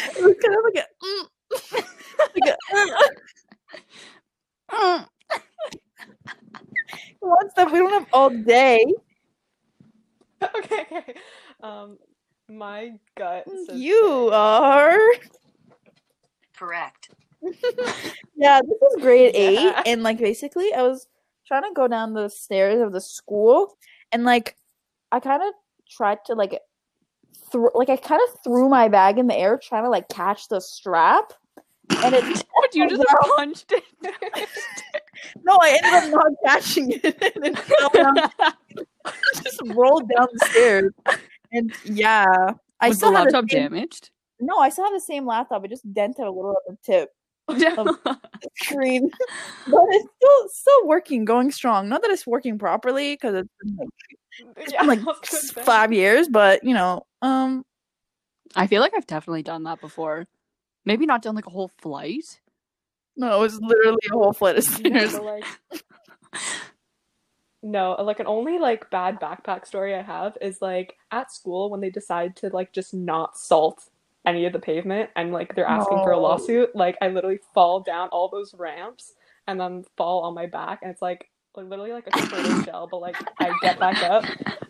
it 0.06 0.22
was 0.22 0.36
kind 0.42 0.56
of 0.56 0.64
like 0.64 0.84
a. 0.84 0.86
mm. 1.04 1.84
like 2.34 2.50
a 2.52 2.56
Mm. 4.72 5.06
one 7.20 7.50
stuff 7.50 7.72
we 7.72 7.78
don't 7.78 7.90
have 7.92 8.06
all 8.12 8.30
day. 8.30 8.84
okay, 10.42 10.86
okay. 10.92 11.14
Um, 11.62 11.98
my 12.48 12.92
gut. 13.16 13.44
says 13.66 13.78
You 13.78 14.30
Harriet. 14.30 14.34
are. 14.34 14.98
Correct. 16.56 17.10
Yeah, 18.38 18.60
this 18.60 18.76
was 18.82 19.00
grade 19.00 19.32
eight, 19.34 19.60
Yeah. 19.60 19.82
and 19.86 20.02
like 20.02 20.18
basically, 20.18 20.72
I 20.74 20.82
was 20.82 21.08
trying 21.46 21.62
to 21.62 21.70
go 21.74 21.88
down 21.88 22.12
the 22.14 22.28
stairs 22.28 22.80
of 22.80 22.92
the 22.92 23.00
school, 23.00 23.76
and 24.12 24.24
like 24.24 24.56
I 25.12 25.20
kind 25.20 25.42
of 25.42 25.52
tried 25.88 26.18
to 26.26 26.34
like 26.34 26.60
throw, 27.50 27.70
like 27.74 27.88
I 27.88 27.96
kind 27.96 28.20
of 28.28 28.42
threw 28.42 28.68
my 28.68 28.88
bag 28.88 29.18
in 29.18 29.26
the 29.26 29.36
air, 29.36 29.58
trying 29.62 29.84
to 29.84 29.90
like 29.90 30.08
catch 30.08 30.48
the 30.48 30.60
strap, 30.60 31.32
and 31.90 32.14
it 32.14 32.24
What 32.54 32.74
you 32.74 32.88
just 32.88 33.02
No. 33.02 33.34
punched 33.36 33.72
it? 33.72 33.84
no, 35.44 35.58
I 35.60 35.78
ended 35.82 36.14
up 36.14 36.24
not 36.24 36.32
catching 36.44 36.92
it, 36.92 37.04
and 37.36 37.46
it 37.46 37.92
down, 37.94 38.16
just 39.42 39.60
rolled 39.66 40.08
down 40.08 40.26
the 40.32 40.46
stairs, 40.50 40.92
and 41.52 41.72
yeah, 41.84 42.24
I 42.80 42.88
was 42.88 42.98
the 42.98 43.06
still 43.06 43.12
have 43.14 43.24
laptop 43.26 43.50
same, 43.50 43.70
damaged? 43.70 44.10
No, 44.40 44.58
I 44.58 44.68
still 44.68 44.84
have 44.84 44.92
the 44.94 45.00
same 45.00 45.26
laptop. 45.26 45.64
It 45.64 45.68
just 45.68 45.90
dented 45.94 46.26
a 46.26 46.30
little 46.30 46.52
at 46.52 46.66
the 46.68 46.76
tip. 46.84 47.10
screen, 48.56 49.10
but 49.66 49.82
it's 49.88 50.08
still 50.16 50.48
still 50.48 50.86
working, 50.86 51.24
going 51.24 51.50
strong. 51.50 51.88
Not 51.88 52.02
that 52.02 52.10
it's 52.10 52.26
working 52.26 52.58
properly 52.58 53.14
because 53.14 53.34
it's 53.34 53.48
been 53.62 53.76
like, 53.78 53.88
it's 54.58 54.72
Yeah, 54.72 54.80
been 54.80 54.88
like 54.88 55.00
I 55.00 55.04
was 55.04 55.18
gonna 55.20 55.42
s- 55.42 55.52
say. 55.52 55.62
five 55.62 55.92
years, 55.92 56.28
but 56.28 56.64
you 56.64 56.74
know, 56.74 57.06
um, 57.22 57.64
I 58.54 58.66
feel 58.66 58.80
like 58.80 58.92
I've 58.96 59.06
definitely 59.06 59.42
done 59.42 59.64
that 59.64 59.80
before. 59.80 60.26
Maybe 60.84 61.06
not 61.06 61.22
done 61.22 61.34
like 61.34 61.46
a 61.46 61.50
whole 61.50 61.70
flight. 61.78 62.40
no, 63.16 63.36
it 63.36 63.40
was 63.40 63.60
literally 63.60 63.98
a 64.10 64.14
whole 64.14 64.32
flight 64.32 64.56
of 64.56 64.64
stairs. 64.64 65.14
like, 65.14 65.44
no, 67.62 67.92
like 68.02 68.20
an 68.20 68.26
only 68.26 68.58
like 68.58 68.90
bad 68.90 69.20
backpack 69.20 69.66
story 69.66 69.94
I 69.94 70.02
have 70.02 70.36
is 70.40 70.60
like 70.62 70.96
at 71.10 71.32
school 71.32 71.70
when 71.70 71.80
they 71.80 71.90
decide 71.90 72.36
to 72.36 72.48
like 72.50 72.72
just 72.72 72.94
not 72.94 73.36
salt 73.38 73.88
any 74.26 74.44
of 74.44 74.52
the 74.52 74.58
pavement 74.58 75.08
and 75.16 75.32
like 75.32 75.54
they're 75.54 75.66
asking 75.66 75.98
for 75.98 76.10
a 76.10 76.18
lawsuit. 76.18 76.74
Like 76.74 76.96
I 77.00 77.08
literally 77.08 77.38
fall 77.54 77.80
down 77.80 78.08
all 78.08 78.28
those 78.28 78.52
ramps 78.54 79.14
and 79.46 79.60
then 79.60 79.84
fall 79.96 80.22
on 80.24 80.34
my 80.34 80.46
back 80.46 80.80
and 80.82 80.90
it's 80.90 81.00
like 81.00 81.30
like 81.56 81.66
literally 81.66 81.92
like 81.92 82.06
a 82.08 82.10
turtle 82.10 82.62
shell. 82.62 82.88
But 82.90 83.00
like 83.00 83.16
I 83.40 83.52
get 83.62 83.78
back 83.78 84.02
up, 84.02 84.24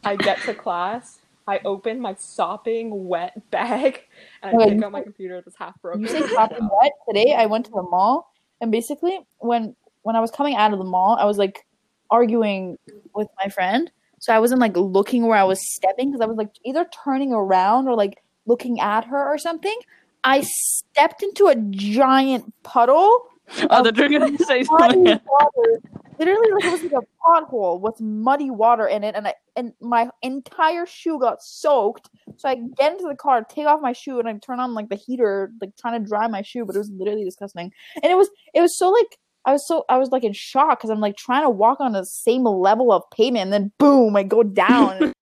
I 0.04 0.16
get 0.16 0.40
to 0.42 0.54
class. 0.54 1.18
I 1.48 1.60
open 1.64 2.00
my 2.00 2.14
sopping 2.14 3.06
wet 3.06 3.50
bag 3.50 4.02
and 4.42 4.60
I 4.60 4.64
pick 4.66 4.78
you 4.78 4.84
up 4.84 4.92
my 4.92 5.02
computer 5.02 5.40
that's 5.44 5.56
half 5.56 5.80
broken. 5.80 6.02
You 6.02 6.08
say 6.08 6.18
and 6.18 6.30
top 6.30 6.50
sit 6.50 6.58
and 6.58 6.68
down. 6.68 6.78
wet. 6.80 6.92
Today, 7.08 7.34
I 7.34 7.46
went 7.46 7.66
to 7.66 7.70
the 7.72 7.82
mall, 7.82 8.32
and 8.60 8.72
basically, 8.72 9.20
when 9.38 9.76
when 10.02 10.16
I 10.16 10.20
was 10.20 10.30
coming 10.30 10.56
out 10.56 10.72
of 10.72 10.78
the 10.78 10.84
mall, 10.84 11.16
I 11.18 11.24
was 11.24 11.38
like 11.38 11.64
arguing 12.10 12.78
with 13.14 13.28
my 13.42 13.48
friend. 13.48 13.90
So 14.18 14.32
I 14.32 14.38
wasn't 14.38 14.60
like 14.60 14.76
looking 14.76 15.26
where 15.26 15.38
I 15.38 15.44
was 15.44 15.60
stepping 15.76 16.10
because 16.10 16.20
I 16.20 16.26
was 16.26 16.36
like 16.36 16.50
either 16.64 16.86
turning 17.04 17.32
around 17.32 17.86
or 17.86 17.94
like 17.94 18.18
looking 18.46 18.80
at 18.80 19.04
her 19.06 19.32
or 19.32 19.38
something. 19.38 19.78
I 20.24 20.40
stepped 20.40 21.22
into 21.22 21.46
a 21.46 21.54
giant 21.54 22.52
puddle 22.62 23.28
Oh, 23.70 23.82
they're 23.82 24.08
gonna 24.08 24.36
say 24.38 24.64
something. 24.64 25.04
water. 25.04 25.80
Literally, 26.18 26.50
like 26.52 26.64
it 26.64 26.70
was 26.70 26.82
like 26.82 26.92
a 26.92 27.22
pothole 27.22 27.80
with 27.80 28.00
muddy 28.00 28.50
water 28.50 28.86
in 28.86 29.04
it, 29.04 29.14
and 29.14 29.28
I 29.28 29.34
and 29.54 29.72
my 29.80 30.08
entire 30.22 30.86
shoe 30.86 31.18
got 31.20 31.42
soaked. 31.42 32.08
So 32.36 32.48
I 32.48 32.56
get 32.76 32.92
into 32.92 33.06
the 33.06 33.14
car, 33.14 33.44
take 33.44 33.66
off 33.66 33.80
my 33.82 33.92
shoe, 33.92 34.18
and 34.18 34.28
I 34.28 34.32
turn 34.38 34.60
on 34.60 34.74
like 34.74 34.88
the 34.88 34.96
heater, 34.96 35.52
like 35.60 35.76
trying 35.76 36.02
to 36.02 36.08
dry 36.08 36.26
my 36.26 36.42
shoe, 36.42 36.64
but 36.64 36.74
it 36.74 36.78
was 36.78 36.90
literally 36.90 37.24
disgusting. 37.24 37.70
And 38.02 38.10
it 38.10 38.16
was 38.16 38.30
it 38.54 38.62
was 38.62 38.76
so 38.78 38.90
like 38.90 39.18
I 39.44 39.52
was 39.52 39.66
so 39.68 39.84
I 39.88 39.98
was 39.98 40.10
like 40.10 40.24
in 40.24 40.32
shock 40.32 40.78
because 40.78 40.90
I'm 40.90 41.00
like 41.00 41.16
trying 41.16 41.42
to 41.42 41.50
walk 41.50 41.80
on 41.80 41.92
the 41.92 42.04
same 42.04 42.44
level 42.44 42.92
of 42.92 43.02
pavement, 43.14 43.44
and 43.44 43.52
then 43.52 43.72
boom, 43.78 44.16
I 44.16 44.22
go 44.22 44.42
down. 44.42 45.12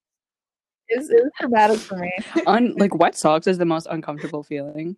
It, 0.88 0.98
was, 0.98 1.10
it 1.10 1.22
was 1.22 1.30
traumatic 1.38 1.78
for 1.78 1.96
me. 1.96 2.12
Un- 2.46 2.74
like 2.76 2.94
wet 2.94 3.16
socks 3.16 3.46
is 3.46 3.58
the 3.58 3.64
most 3.64 3.86
uncomfortable 3.90 4.42
feeling. 4.42 4.96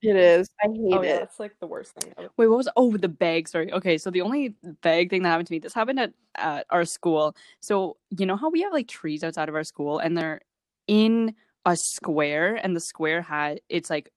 It 0.00 0.14
is. 0.14 0.48
I 0.62 0.68
hate 0.68 0.78
Oh 0.92 1.02
yeah, 1.02 1.14
it. 1.14 1.18
that's 1.20 1.40
like 1.40 1.58
the 1.58 1.66
worst 1.66 1.92
thing. 1.92 2.12
Ever. 2.16 2.28
Wait, 2.36 2.46
what 2.46 2.56
was? 2.56 2.68
Oh, 2.76 2.96
the 2.96 3.08
bag. 3.08 3.48
Sorry. 3.48 3.72
Okay, 3.72 3.98
so 3.98 4.10
the 4.10 4.20
only 4.20 4.54
bag 4.82 5.10
thing 5.10 5.22
that 5.22 5.30
happened 5.30 5.48
to 5.48 5.52
me. 5.52 5.58
This 5.58 5.74
happened 5.74 5.98
at 5.98 6.12
at 6.36 6.66
our 6.70 6.84
school. 6.84 7.34
So 7.60 7.96
you 8.16 8.24
know 8.24 8.36
how 8.36 8.48
we 8.48 8.62
have 8.62 8.72
like 8.72 8.86
trees 8.86 9.24
outside 9.24 9.48
of 9.48 9.56
our 9.56 9.64
school, 9.64 9.98
and 9.98 10.16
they're 10.16 10.40
in 10.86 11.34
a 11.66 11.76
square, 11.76 12.54
and 12.54 12.76
the 12.76 12.80
square 12.80 13.22
had 13.22 13.60
it's 13.68 13.90
like 13.90 14.12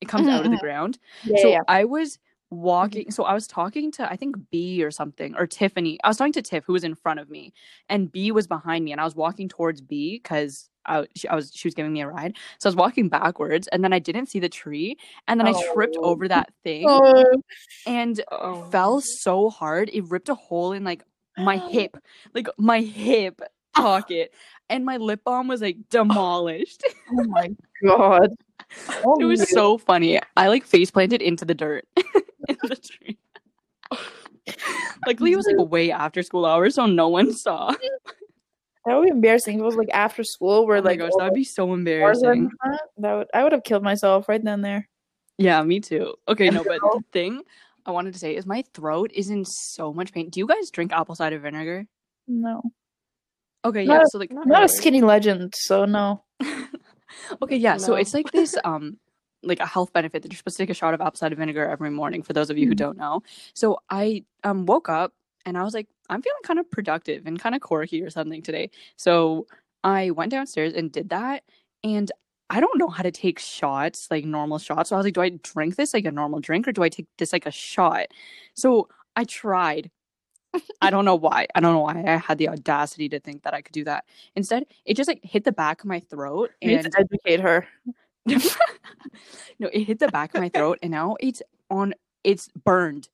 it 0.00 0.06
comes 0.06 0.28
out 0.28 0.44
of 0.44 0.50
the 0.50 0.56
Mhm, 0.56 0.60
ground. 0.60 0.98
Yeah, 1.24 1.42
so 1.42 1.50
yeah. 1.50 1.60
I 1.66 1.84
was 1.84 2.18
walking. 2.54 3.02
Mm-hmm. 3.04 3.10
So 3.12 3.24
I 3.24 3.34
was 3.34 3.46
talking 3.46 3.90
to 3.92 4.10
I 4.10 4.16
think 4.16 4.36
B 4.50 4.82
or 4.84 4.90
something 4.90 5.34
or 5.36 5.46
Tiffany. 5.46 5.98
I 6.04 6.08
was 6.08 6.16
talking 6.16 6.32
to 6.34 6.42
Tiff, 6.42 6.64
who 6.64 6.72
was 6.72 6.84
in 6.84 6.94
front 6.94 7.20
of 7.20 7.28
me, 7.30 7.52
and 7.88 8.10
B 8.10 8.32
was 8.32 8.46
behind 8.46 8.84
me, 8.84 8.92
and 8.92 9.00
I 9.00 9.04
was 9.04 9.14
walking 9.14 9.48
towards 9.48 9.80
B 9.80 10.20
because 10.22 10.68
I, 10.86 11.06
she, 11.16 11.28
I 11.28 11.34
was 11.34 11.50
she 11.54 11.66
was 11.66 11.74
giving 11.74 11.92
me 11.92 12.02
a 12.02 12.08
ride. 12.08 12.36
So 12.58 12.68
I 12.68 12.70
was 12.70 12.76
walking 12.76 13.08
backwards, 13.08 13.68
and 13.68 13.82
then 13.82 13.92
I 13.92 13.98
didn't 13.98 14.26
see 14.26 14.38
the 14.38 14.48
tree, 14.48 14.96
and 15.28 15.40
then 15.40 15.46
I 15.46 15.54
tripped 15.72 15.96
Oh. 15.98 16.10
over 16.10 16.28
that 16.28 16.52
thing 16.62 16.86
Oh, 16.88 17.24
and 17.86 18.20
Oh. 18.30 18.68
fell 18.70 19.00
so 19.00 19.50
hard 19.50 19.90
it 19.92 20.04
ripped 20.10 20.28
a 20.28 20.34
hole 20.34 20.72
in 20.72 20.84
like 20.84 21.02
my 21.38 21.56
hip, 21.70 21.96
like 22.34 22.48
my 22.58 22.80
hip 22.80 23.40
pocket, 23.74 24.32
and 24.68 24.84
my 24.84 24.96
lip 24.98 25.20
balm 25.24 25.48
was 25.48 25.60
like 25.62 25.76
demolished. 25.90 26.84
oh 27.10 27.24
my 27.24 27.50
god. 27.84 28.28
Oh, 29.04 29.20
it 29.20 29.24
was 29.24 29.50
so 29.50 29.78
funny. 29.78 30.18
I 30.36 30.48
like 30.48 30.64
face 30.64 30.90
planted 30.90 31.22
into 31.22 31.44
the 31.44 31.54
dirt 31.54 31.86
in 32.48 32.56
the 32.62 32.76
tree. 32.76 33.18
Luckily, 35.06 35.32
it 35.32 35.36
was 35.36 35.46
like 35.46 35.56
way 35.70 35.90
after 35.90 36.22
school 36.22 36.46
hours, 36.46 36.74
so 36.76 36.86
no 36.86 37.08
one 37.08 37.32
saw. 37.32 37.74
That 38.86 38.96
would 38.96 39.04
be 39.04 39.10
embarrassing. 39.10 39.54
If 39.56 39.60
it 39.60 39.64
was 39.64 39.76
like 39.76 39.88
after 39.92 40.22
school, 40.24 40.66
where 40.66 40.78
oh 40.78 40.80
like 40.80 40.98
gosh, 40.98 41.12
that'd 41.18 41.32
be 41.34 41.44
so 41.44 41.66
cars 41.66 41.72
are 41.72 41.72
in 41.72 41.78
embarrassing. 41.80 42.50
front, 42.60 42.80
That 42.98 43.14
would 43.14 43.26
I 43.32 43.42
would 43.42 43.52
have 43.52 43.64
killed 43.64 43.82
myself 43.82 44.28
right 44.28 44.42
then 44.42 44.60
there. 44.60 44.88
Yeah, 45.38 45.62
me 45.62 45.80
too. 45.80 46.14
Okay, 46.28 46.50
no, 46.50 46.62
but 46.62 46.78
the 46.80 47.00
thing 47.12 47.42
I 47.86 47.90
wanted 47.90 48.12
to 48.12 48.18
say 48.18 48.36
is 48.36 48.46
my 48.46 48.62
throat 48.74 49.10
is 49.14 49.30
in 49.30 49.44
so 49.44 49.92
much 49.92 50.12
pain. 50.12 50.28
Do 50.30 50.38
you 50.38 50.46
guys 50.46 50.70
drink 50.70 50.92
apple 50.92 51.14
cider 51.14 51.38
vinegar? 51.38 51.86
No, 52.28 52.62
Okay, 53.64 53.82
yeah. 53.82 53.98
Not- 53.98 54.10
So 54.10 54.18
like, 54.18 54.30
not 54.30 54.44
I'm 54.44 54.48
not 54.50 54.64
a 54.64 54.68
skinny 54.68 55.00
legend, 55.00 55.54
so 55.56 55.84
no. 55.86 56.22
okay, 57.42 57.56
yeah. 57.56 57.78
So 57.78 57.94
it's 57.94 58.12
like 58.14 58.30
this, 58.32 58.54
um, 58.64 58.98
like 59.46 59.60
a 59.60 59.66
health 59.66 59.92
benefit 59.92 60.22
that 60.22 60.32
you're 60.32 60.38
supposed 60.38 60.56
to 60.56 60.62
take 60.62 60.70
a 60.70 60.74
shot 60.74 60.94
of 60.94 61.00
apple 61.00 61.16
cider 61.18 61.36
vinegar 61.36 61.66
every 61.68 61.90
morning. 61.90 62.22
For 62.22 62.32
those 62.32 62.50
of 62.50 62.58
you 62.58 62.66
who 62.66 62.74
Mhm. 62.74 62.78
don't 62.78 62.98
know, 62.98 63.22
so 63.54 63.78
I 63.90 64.24
um 64.44 64.66
woke 64.66 64.88
up 64.88 65.12
and 65.46 65.58
I 65.58 65.62
was 65.62 65.74
like, 65.74 65.88
I'm 66.10 66.22
feeling 66.22 66.42
kind 66.44 66.58
of 66.58 66.70
productive 66.70 67.26
and 67.26 67.38
kind 67.38 67.54
of 67.54 67.60
quirky 67.60 68.02
or 68.02 68.10
something 68.10 68.42
today. 68.42 68.70
So 68.96 69.46
I 69.84 70.10
went 70.10 70.30
downstairs 70.30 70.72
and 70.74 70.90
did 70.92 71.10
that, 71.10 71.42
and 71.82 72.10
I 72.50 72.60
don't 72.60 72.78
know 72.78 72.88
how 72.88 73.02
to 73.02 73.10
take 73.10 73.38
shots 73.38 74.08
like 74.10 74.24
normal 74.24 74.58
shots. 74.58 74.90
So 74.90 74.96
I 74.96 74.98
was 74.98 75.06
like, 75.06 75.14
do 75.14 75.22
I 75.22 75.30
drink 75.42 75.76
this 75.76 75.94
like 75.94 76.04
a 76.04 76.10
normal 76.12 76.40
drink 76.40 76.68
or 76.68 76.72
do 76.72 76.82
I 76.82 76.88
take 76.90 77.06
this 77.18 77.32
like 77.32 77.46
a 77.46 77.50
shot? 77.50 78.06
So 78.54 78.88
I 79.16 79.24
tried. 79.24 79.90
I 80.80 80.90
don't 80.90 81.04
know 81.04 81.14
why. 81.16 81.46
I 81.54 81.60
don't 81.60 81.72
know 81.74 81.80
why 81.80 82.02
I 82.06 82.16
had 82.16 82.38
the 82.38 82.48
audacity 82.48 83.08
to 83.10 83.20
think 83.20 83.42
that 83.42 83.54
I 83.54 83.62
could 83.62 83.72
do 83.72 83.84
that. 83.84 84.04
Instead, 84.36 84.66
it 84.84 84.96
just 84.96 85.08
like 85.08 85.20
hit 85.24 85.44
the 85.44 85.52
back 85.52 85.80
of 85.82 85.86
my 85.88 86.00
throat 86.00 86.50
and 86.62 86.86
educate 86.98 87.40
her. 87.40 87.66
no, 89.58 89.68
it 89.72 89.84
hit 89.84 89.98
the 89.98 90.08
back 90.08 90.34
of 90.34 90.40
my 90.40 90.48
throat 90.48 90.78
and 90.82 90.90
now 90.90 91.16
it's 91.20 91.42
on 91.70 91.94
it's 92.22 92.48
burned. 92.64 93.08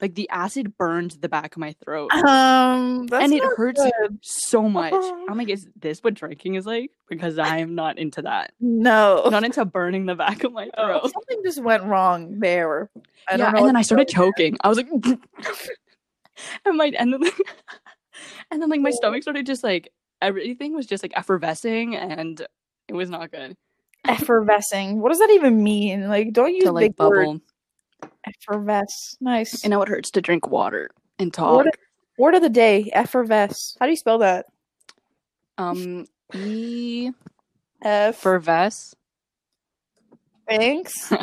Like 0.00 0.14
the 0.14 0.30
acid 0.30 0.78
burned 0.78 1.10
the 1.20 1.28
back 1.28 1.54
of 1.56 1.58
my 1.60 1.74
throat. 1.84 2.10
Um, 2.12 3.06
that's 3.06 3.22
and 3.22 3.34
it 3.34 3.42
hurts 3.56 3.82
good. 3.82 4.18
so 4.22 4.66
much. 4.66 4.94
Oh. 4.94 5.26
I'm 5.28 5.36
like, 5.36 5.50
is 5.50 5.68
this 5.76 6.00
what 6.00 6.14
drinking 6.14 6.54
is 6.54 6.64
like? 6.64 6.90
Because 7.08 7.38
I 7.38 7.58
am 7.58 7.74
not 7.74 7.98
into 7.98 8.22
that. 8.22 8.52
No, 8.60 9.28
Not 9.30 9.44
into 9.44 9.62
burning 9.66 10.06
the 10.06 10.14
back 10.14 10.42
of 10.44 10.52
my 10.52 10.70
Oh. 10.78 10.86
throat. 10.86 11.12
something 11.12 11.42
just 11.44 11.62
went 11.62 11.84
wrong 11.84 12.38
there. 12.40 12.90
I 13.28 13.32
yeah, 13.32 13.36
don't 13.36 13.52
know. 13.52 13.58
and 13.58 13.68
then 13.68 13.76
I 13.76 13.82
started 13.82 14.08
choking. 14.08 14.56
I 14.62 14.68
was 14.68 14.78
like, 14.78 14.88
and 16.64 16.76
my 16.78 16.92
and 16.98 17.12
then 17.12 17.22
and 18.50 18.62
then 18.62 18.70
like 18.70 18.80
my 18.80 18.90
stomach 18.90 19.22
started 19.22 19.44
just 19.44 19.62
like 19.62 19.90
everything 20.22 20.74
was 20.74 20.86
just 20.86 21.02
like 21.04 21.12
effervescing, 21.14 21.94
and 21.94 22.40
it 22.88 22.94
was 22.94 23.10
not 23.10 23.30
good 23.30 23.54
effervescing. 24.06 24.98
What 24.98 25.10
does 25.10 25.18
that 25.18 25.30
even 25.30 25.62
mean? 25.62 26.08
Like, 26.08 26.32
don't 26.32 26.54
use 26.54 26.64
to 26.64 26.72
like 26.72 26.96
big 26.96 26.98
words. 27.06 27.40
bubble. 28.00 28.10
Effervesce. 28.26 29.16
Nice. 29.20 29.62
And 29.64 29.70
now 29.70 29.82
it 29.82 29.88
hurts 29.88 30.10
to 30.12 30.20
drink 30.20 30.48
water 30.48 30.90
and 31.18 31.32
talk. 31.32 31.64
Word, 31.64 31.76
word 32.18 32.34
of 32.34 32.42
the 32.42 32.48
day. 32.48 32.90
Effervesce. 32.92 33.76
How 33.80 33.86
do 33.86 33.90
you 33.90 33.96
spell 33.96 34.18
that? 34.18 34.46
Um, 35.58 36.06
e 36.34 37.10
F. 37.82 38.16
fervesce. 38.16 38.94
Thanks. 40.48 41.12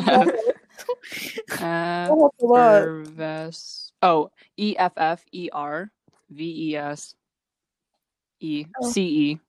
Uh, 1.50 1.56
That 1.58 2.06
helps 2.06 2.42
a 2.42 2.46
lot. 2.46 2.82
Fervesce. 2.82 3.92
Oh, 4.00 4.30
E 4.56 4.76
F 4.78 4.92
F 4.96 5.24
E 5.32 5.48
R 5.52 5.90
V 6.30 6.70
E 6.70 6.76
S 6.76 7.14
E 8.40 8.64
Oh. 8.80 8.90
C 8.90 9.02
E. 9.02 9.40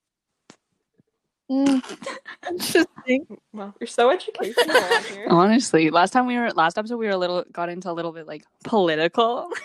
Mm. 1.52 1.82
Interesting. 2.50 3.26
Wow, 3.54 3.74
you're 3.80 3.88
so 3.88 4.12
educational 4.12 4.76
on 4.78 5.04
here. 5.12 5.28
Honestly, 5.30 5.90
last 5.90 6.12
time 6.12 6.28
we 6.28 6.38
were 6.38 6.52
last 6.52 6.78
episode 6.78 6.98
we 6.98 7.08
were 7.08 7.12
a 7.14 7.18
little 7.18 7.44
got 7.52 7.70
into 7.70 7.90
a 7.90 7.94
little 7.94 8.12
bit 8.12 8.28
like 8.28 8.44
political. 8.64 9.50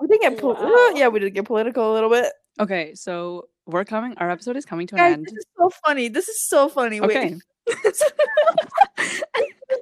We 0.00 0.06
did 0.06 0.20
get 0.20 0.38
pol- 0.38 0.54
Wow. 0.54 0.92
yeah, 0.94 1.08
we 1.08 1.18
did 1.18 1.34
get 1.34 1.44
political 1.44 1.90
a 1.90 1.92
little 1.92 2.08
bit. 2.08 2.32
Okay, 2.60 2.94
so 2.94 3.48
we're 3.66 3.84
coming. 3.84 4.14
Our 4.18 4.30
episode 4.30 4.56
is 4.56 4.64
coming 4.64 4.86
to 4.86 4.94
an 4.94 5.00
end. 5.00 5.26
this 5.26 5.32
is 5.34 5.46
so 5.58 5.70
funny. 5.84 6.06
This 6.08 6.28
is 6.28 6.40
so 6.40 6.68
funny. 6.68 7.00
Wait, 7.00 7.10
Okay. 7.10 7.36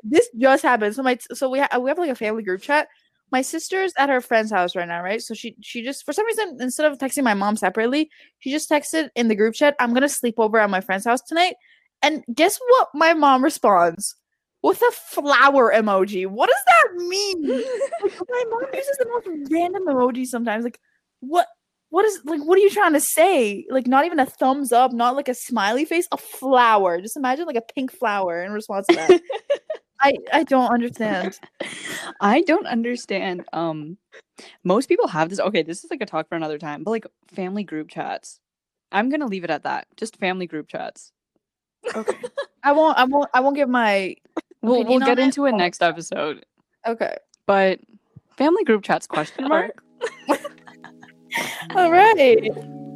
this 0.03 0.31
just 0.37 0.63
happened. 0.63 0.95
So 0.95 1.03
my 1.03 1.19
so 1.35 1.51
we 1.51 1.59
ha- 1.61 1.79
we 1.79 1.91
have 1.91 1.99
like 1.99 2.11
a 2.11 2.15
family 2.15 2.43
group 2.43 2.63
chat. 2.63 2.89
My 3.33 3.43
sister's 3.43 3.93
at 3.99 4.09
her 4.09 4.21
friend's 4.21 4.53
house 4.53 4.77
right 4.77 4.87
now, 4.87 5.03
right? 5.03 5.21
So 5.21 5.35
she 5.35 5.57
she 5.61 5.83
just 5.83 6.05
for 6.05 6.13
some 6.13 6.27
reason 6.27 6.59
instead 6.61 6.91
of 6.91 6.99
texting 6.99 7.25
my 7.25 7.35
mom 7.35 7.57
separately, 7.57 8.09
she 8.39 8.51
just 8.51 8.71
texted 8.71 9.09
in 9.17 9.29
the 9.29 9.35
group 9.35 9.55
chat, 9.55 9.75
"I'm 9.81 9.93
gonna 9.95 10.09
sleep 10.09 10.37
over 10.39 10.59
at 10.59 10.71
my 10.71 10.81
friend's 10.81 11.07
house 11.07 11.21
tonight." 11.23 11.55
And 12.03 12.25
guess 12.35 12.59
what? 12.69 12.89
My 12.95 13.15
mom 13.15 13.43
responds 13.43 14.15
with 14.63 14.83
a 14.83 14.91
flower 14.93 15.73
emoji. 15.75 16.27
What 16.27 16.51
does 16.51 16.65
that 16.67 16.95
mean? 16.97 17.65
Like, 18.03 18.21
my 18.29 18.45
mom 18.51 18.63
uses 18.75 18.97
the 18.99 19.07
most 19.09 19.51
random 19.51 19.87
emojis 19.87 20.27
sometimes. 20.27 20.65
Like, 20.65 20.79
what? 21.21 21.49
What 21.91 22.05
is 22.05 22.21
like? 22.25 22.41
What 22.45 22.59
are 22.59 22.63
you 22.63 22.71
trying 22.71 22.93
to 22.93 23.01
say? 23.01 23.65
Like, 23.71 23.87
not 23.87 24.05
even 24.05 24.19
a 24.19 24.27
thumbs 24.27 24.73
up, 24.73 24.93
not 24.93 25.17
like 25.17 25.29
a 25.29 25.35
smiley 25.35 25.85
face, 25.85 26.07
a 26.13 26.17
flower. 26.17 27.01
Just 27.01 27.17
imagine 27.17 27.47
like 27.47 27.57
a 27.57 27.73
pink 27.75 27.93
flower 27.93 28.43
in 28.43 28.53
response 28.53 28.87
to 28.89 28.97
that. 28.97 29.21
I 30.01 30.15
I 30.33 30.45
don't 30.45 30.71
understand. 30.71 31.39
I 32.21 32.43
don't 32.43 32.67
understand. 32.67 33.45
Um, 33.53 33.99
most 34.65 34.89
people 34.89 35.09
have 35.09 35.29
this. 35.29 35.41
Okay, 35.41 35.63
this 35.63 35.85
is 35.85 35.91
like 35.91 36.01
a 36.01 36.07
talk 36.07 36.29
for 36.29 36.35
another 36.35 36.59
time. 36.59 36.85
But 36.85 36.91
like 36.91 37.07
family 37.29 37.65
group 37.65 37.89
chats, 37.89 38.41
I'm 38.93 39.09
gonna 39.09 39.27
leave 39.27 39.45
it 39.45 39.51
at 39.51 39.65
that. 39.65 39.87
Just 39.97 40.17
family 40.17 40.47
group 40.47 40.69
chats. 40.69 41.13
Okay, 41.95 42.17
I 42.63 42.73
won't. 42.73 42.99
I 42.99 43.05
won't. 43.05 43.31
I 43.33 43.41
won't 43.41 43.57
give 43.57 43.69
my. 43.69 44.17
We'll 44.63 44.85
we'll 44.85 45.01
get 45.01 45.19
it? 45.19 45.23
into 45.23 45.47
it 45.47 45.53
next 45.53 45.83
episode. 45.83 46.45
Okay. 46.87 47.17
But 47.47 47.81
family 48.37 48.65
group 48.65 48.83
chats 48.83 49.07
question 49.07 49.49
mark. 49.49 49.83
All 51.75 51.91
right. 51.91 52.51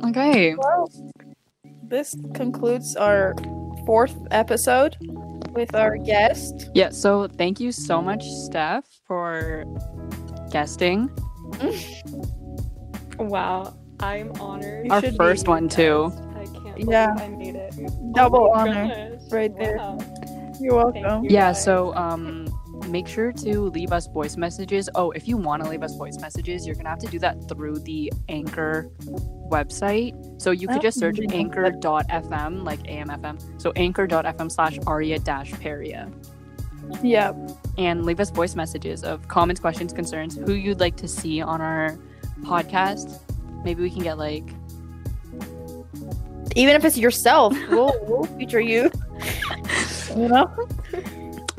Okay. 0.05 0.55
Well, 0.55 0.91
this 1.85 2.15
concludes 2.35 2.97
our 2.97 3.35
fourth 3.85 4.17
episode 4.31 4.97
with 5.53 5.75
our 5.75 5.97
guest. 5.97 6.71
Yeah. 6.75 6.91
So 6.91 7.27
thank 7.29 7.61
you 7.61 7.73
so 7.73 8.01
much, 8.03 8.25
Steph, 8.25 8.85
for 9.07 9.65
guesting. 10.51 11.11
Wow, 13.19 13.77
I'm 14.01 14.33
honored. 14.41 14.91
Our 14.91 15.03
first 15.03 15.45
be. 15.45 15.51
one 15.51 15.69
too. 15.69 16.11
I 16.35 16.45
can't 16.47 16.55
believe 16.77 16.89
Yeah. 16.89 17.15
I 17.19 17.29
made 17.29 17.55
it. 17.55 17.75
Double 18.15 18.51
Oh 18.55 18.59
honor 18.59 18.87
goodness. 18.87 19.31
right 19.31 19.55
there. 19.59 19.77
Wow. 19.77 19.99
You're 20.59 20.75
welcome. 20.75 21.25
you. 21.25 21.31
Yeah, 21.31 21.49
guys. 21.53 21.63
so 21.63 21.95
um 21.97 22.47
make 22.91 23.07
sure 23.09 23.33
to 23.33 23.61
leave 23.71 23.93
us 23.93 24.07
voice 24.09 24.37
messages. 24.37 24.89
Oh, 24.95 25.11
if 25.13 25.27
you 25.29 25.37
want 25.37 25.63
to 25.65 25.71
leave 25.71 25.83
us 25.83 25.95
voice 25.97 26.19
messages, 26.19 26.67
you're 26.67 26.75
going 26.75 26.85
to 26.85 26.91
have 26.91 26.99
to 27.01 27.07
do 27.07 27.19
that 27.21 27.49
through 27.49 27.81
the 27.81 28.13
Anchor 28.29 28.91
website. 29.51 30.41
So 30.41 30.51
you 30.51 30.69
could 30.69 30.83
just 30.83 30.99
search 30.99 31.19
anchor.fm 31.33 32.65
like 32.65 32.81
AMFM. 32.85 33.61
So 33.61 33.73
anchor.fm 33.77 34.51
slash 34.53 34.79
aria 34.87 35.19
dash 35.19 35.53
peria 35.53 36.11
Yeah. 37.03 37.33
and 37.79 38.05
leave 38.05 38.21
us 38.21 38.31
voice 38.31 38.55
messages 38.55 39.05
of 39.05 39.27
comments, 39.29 39.61
questions, 39.61 39.93
concerns, 39.93 40.37
who 40.37 40.53
you'd 40.55 40.81
like 40.81 40.97
to 40.97 41.09
see 41.09 41.41
on 41.43 41.61
our 41.61 41.99
podcast. 42.43 43.21
Maybe 43.65 43.83
we 43.83 43.91
can 43.91 44.03
get 44.03 44.19
like 44.19 44.45
Even 46.57 46.75
if 46.75 46.85
it's 46.85 46.99
yourself, 46.99 47.55
we'll 47.71 47.95
we'll 48.07 48.25
feature 48.39 48.61
you. 48.61 48.91
you 50.17 50.29
know. 50.29 50.51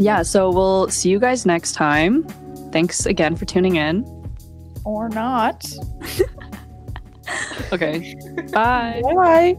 Yeah, 0.02 0.22
so 0.24 0.52
we'll 0.52 0.90
see 0.90 1.10
you 1.10 1.20
guys 1.20 1.46
next 1.46 1.74
time. 1.74 2.24
Thanks 2.72 3.06
again 3.06 3.36
for 3.36 3.46
tuning 3.46 3.76
in. 3.76 4.06
Or 4.84 5.10
not. 5.10 5.66
Okay. 7.72 8.16
Bye. 8.52 9.02
Bye. 9.16 9.58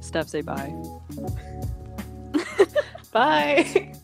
Steph 0.00 0.28
say 0.28 0.40
bye. 0.40 0.72
Bye. 3.12 3.92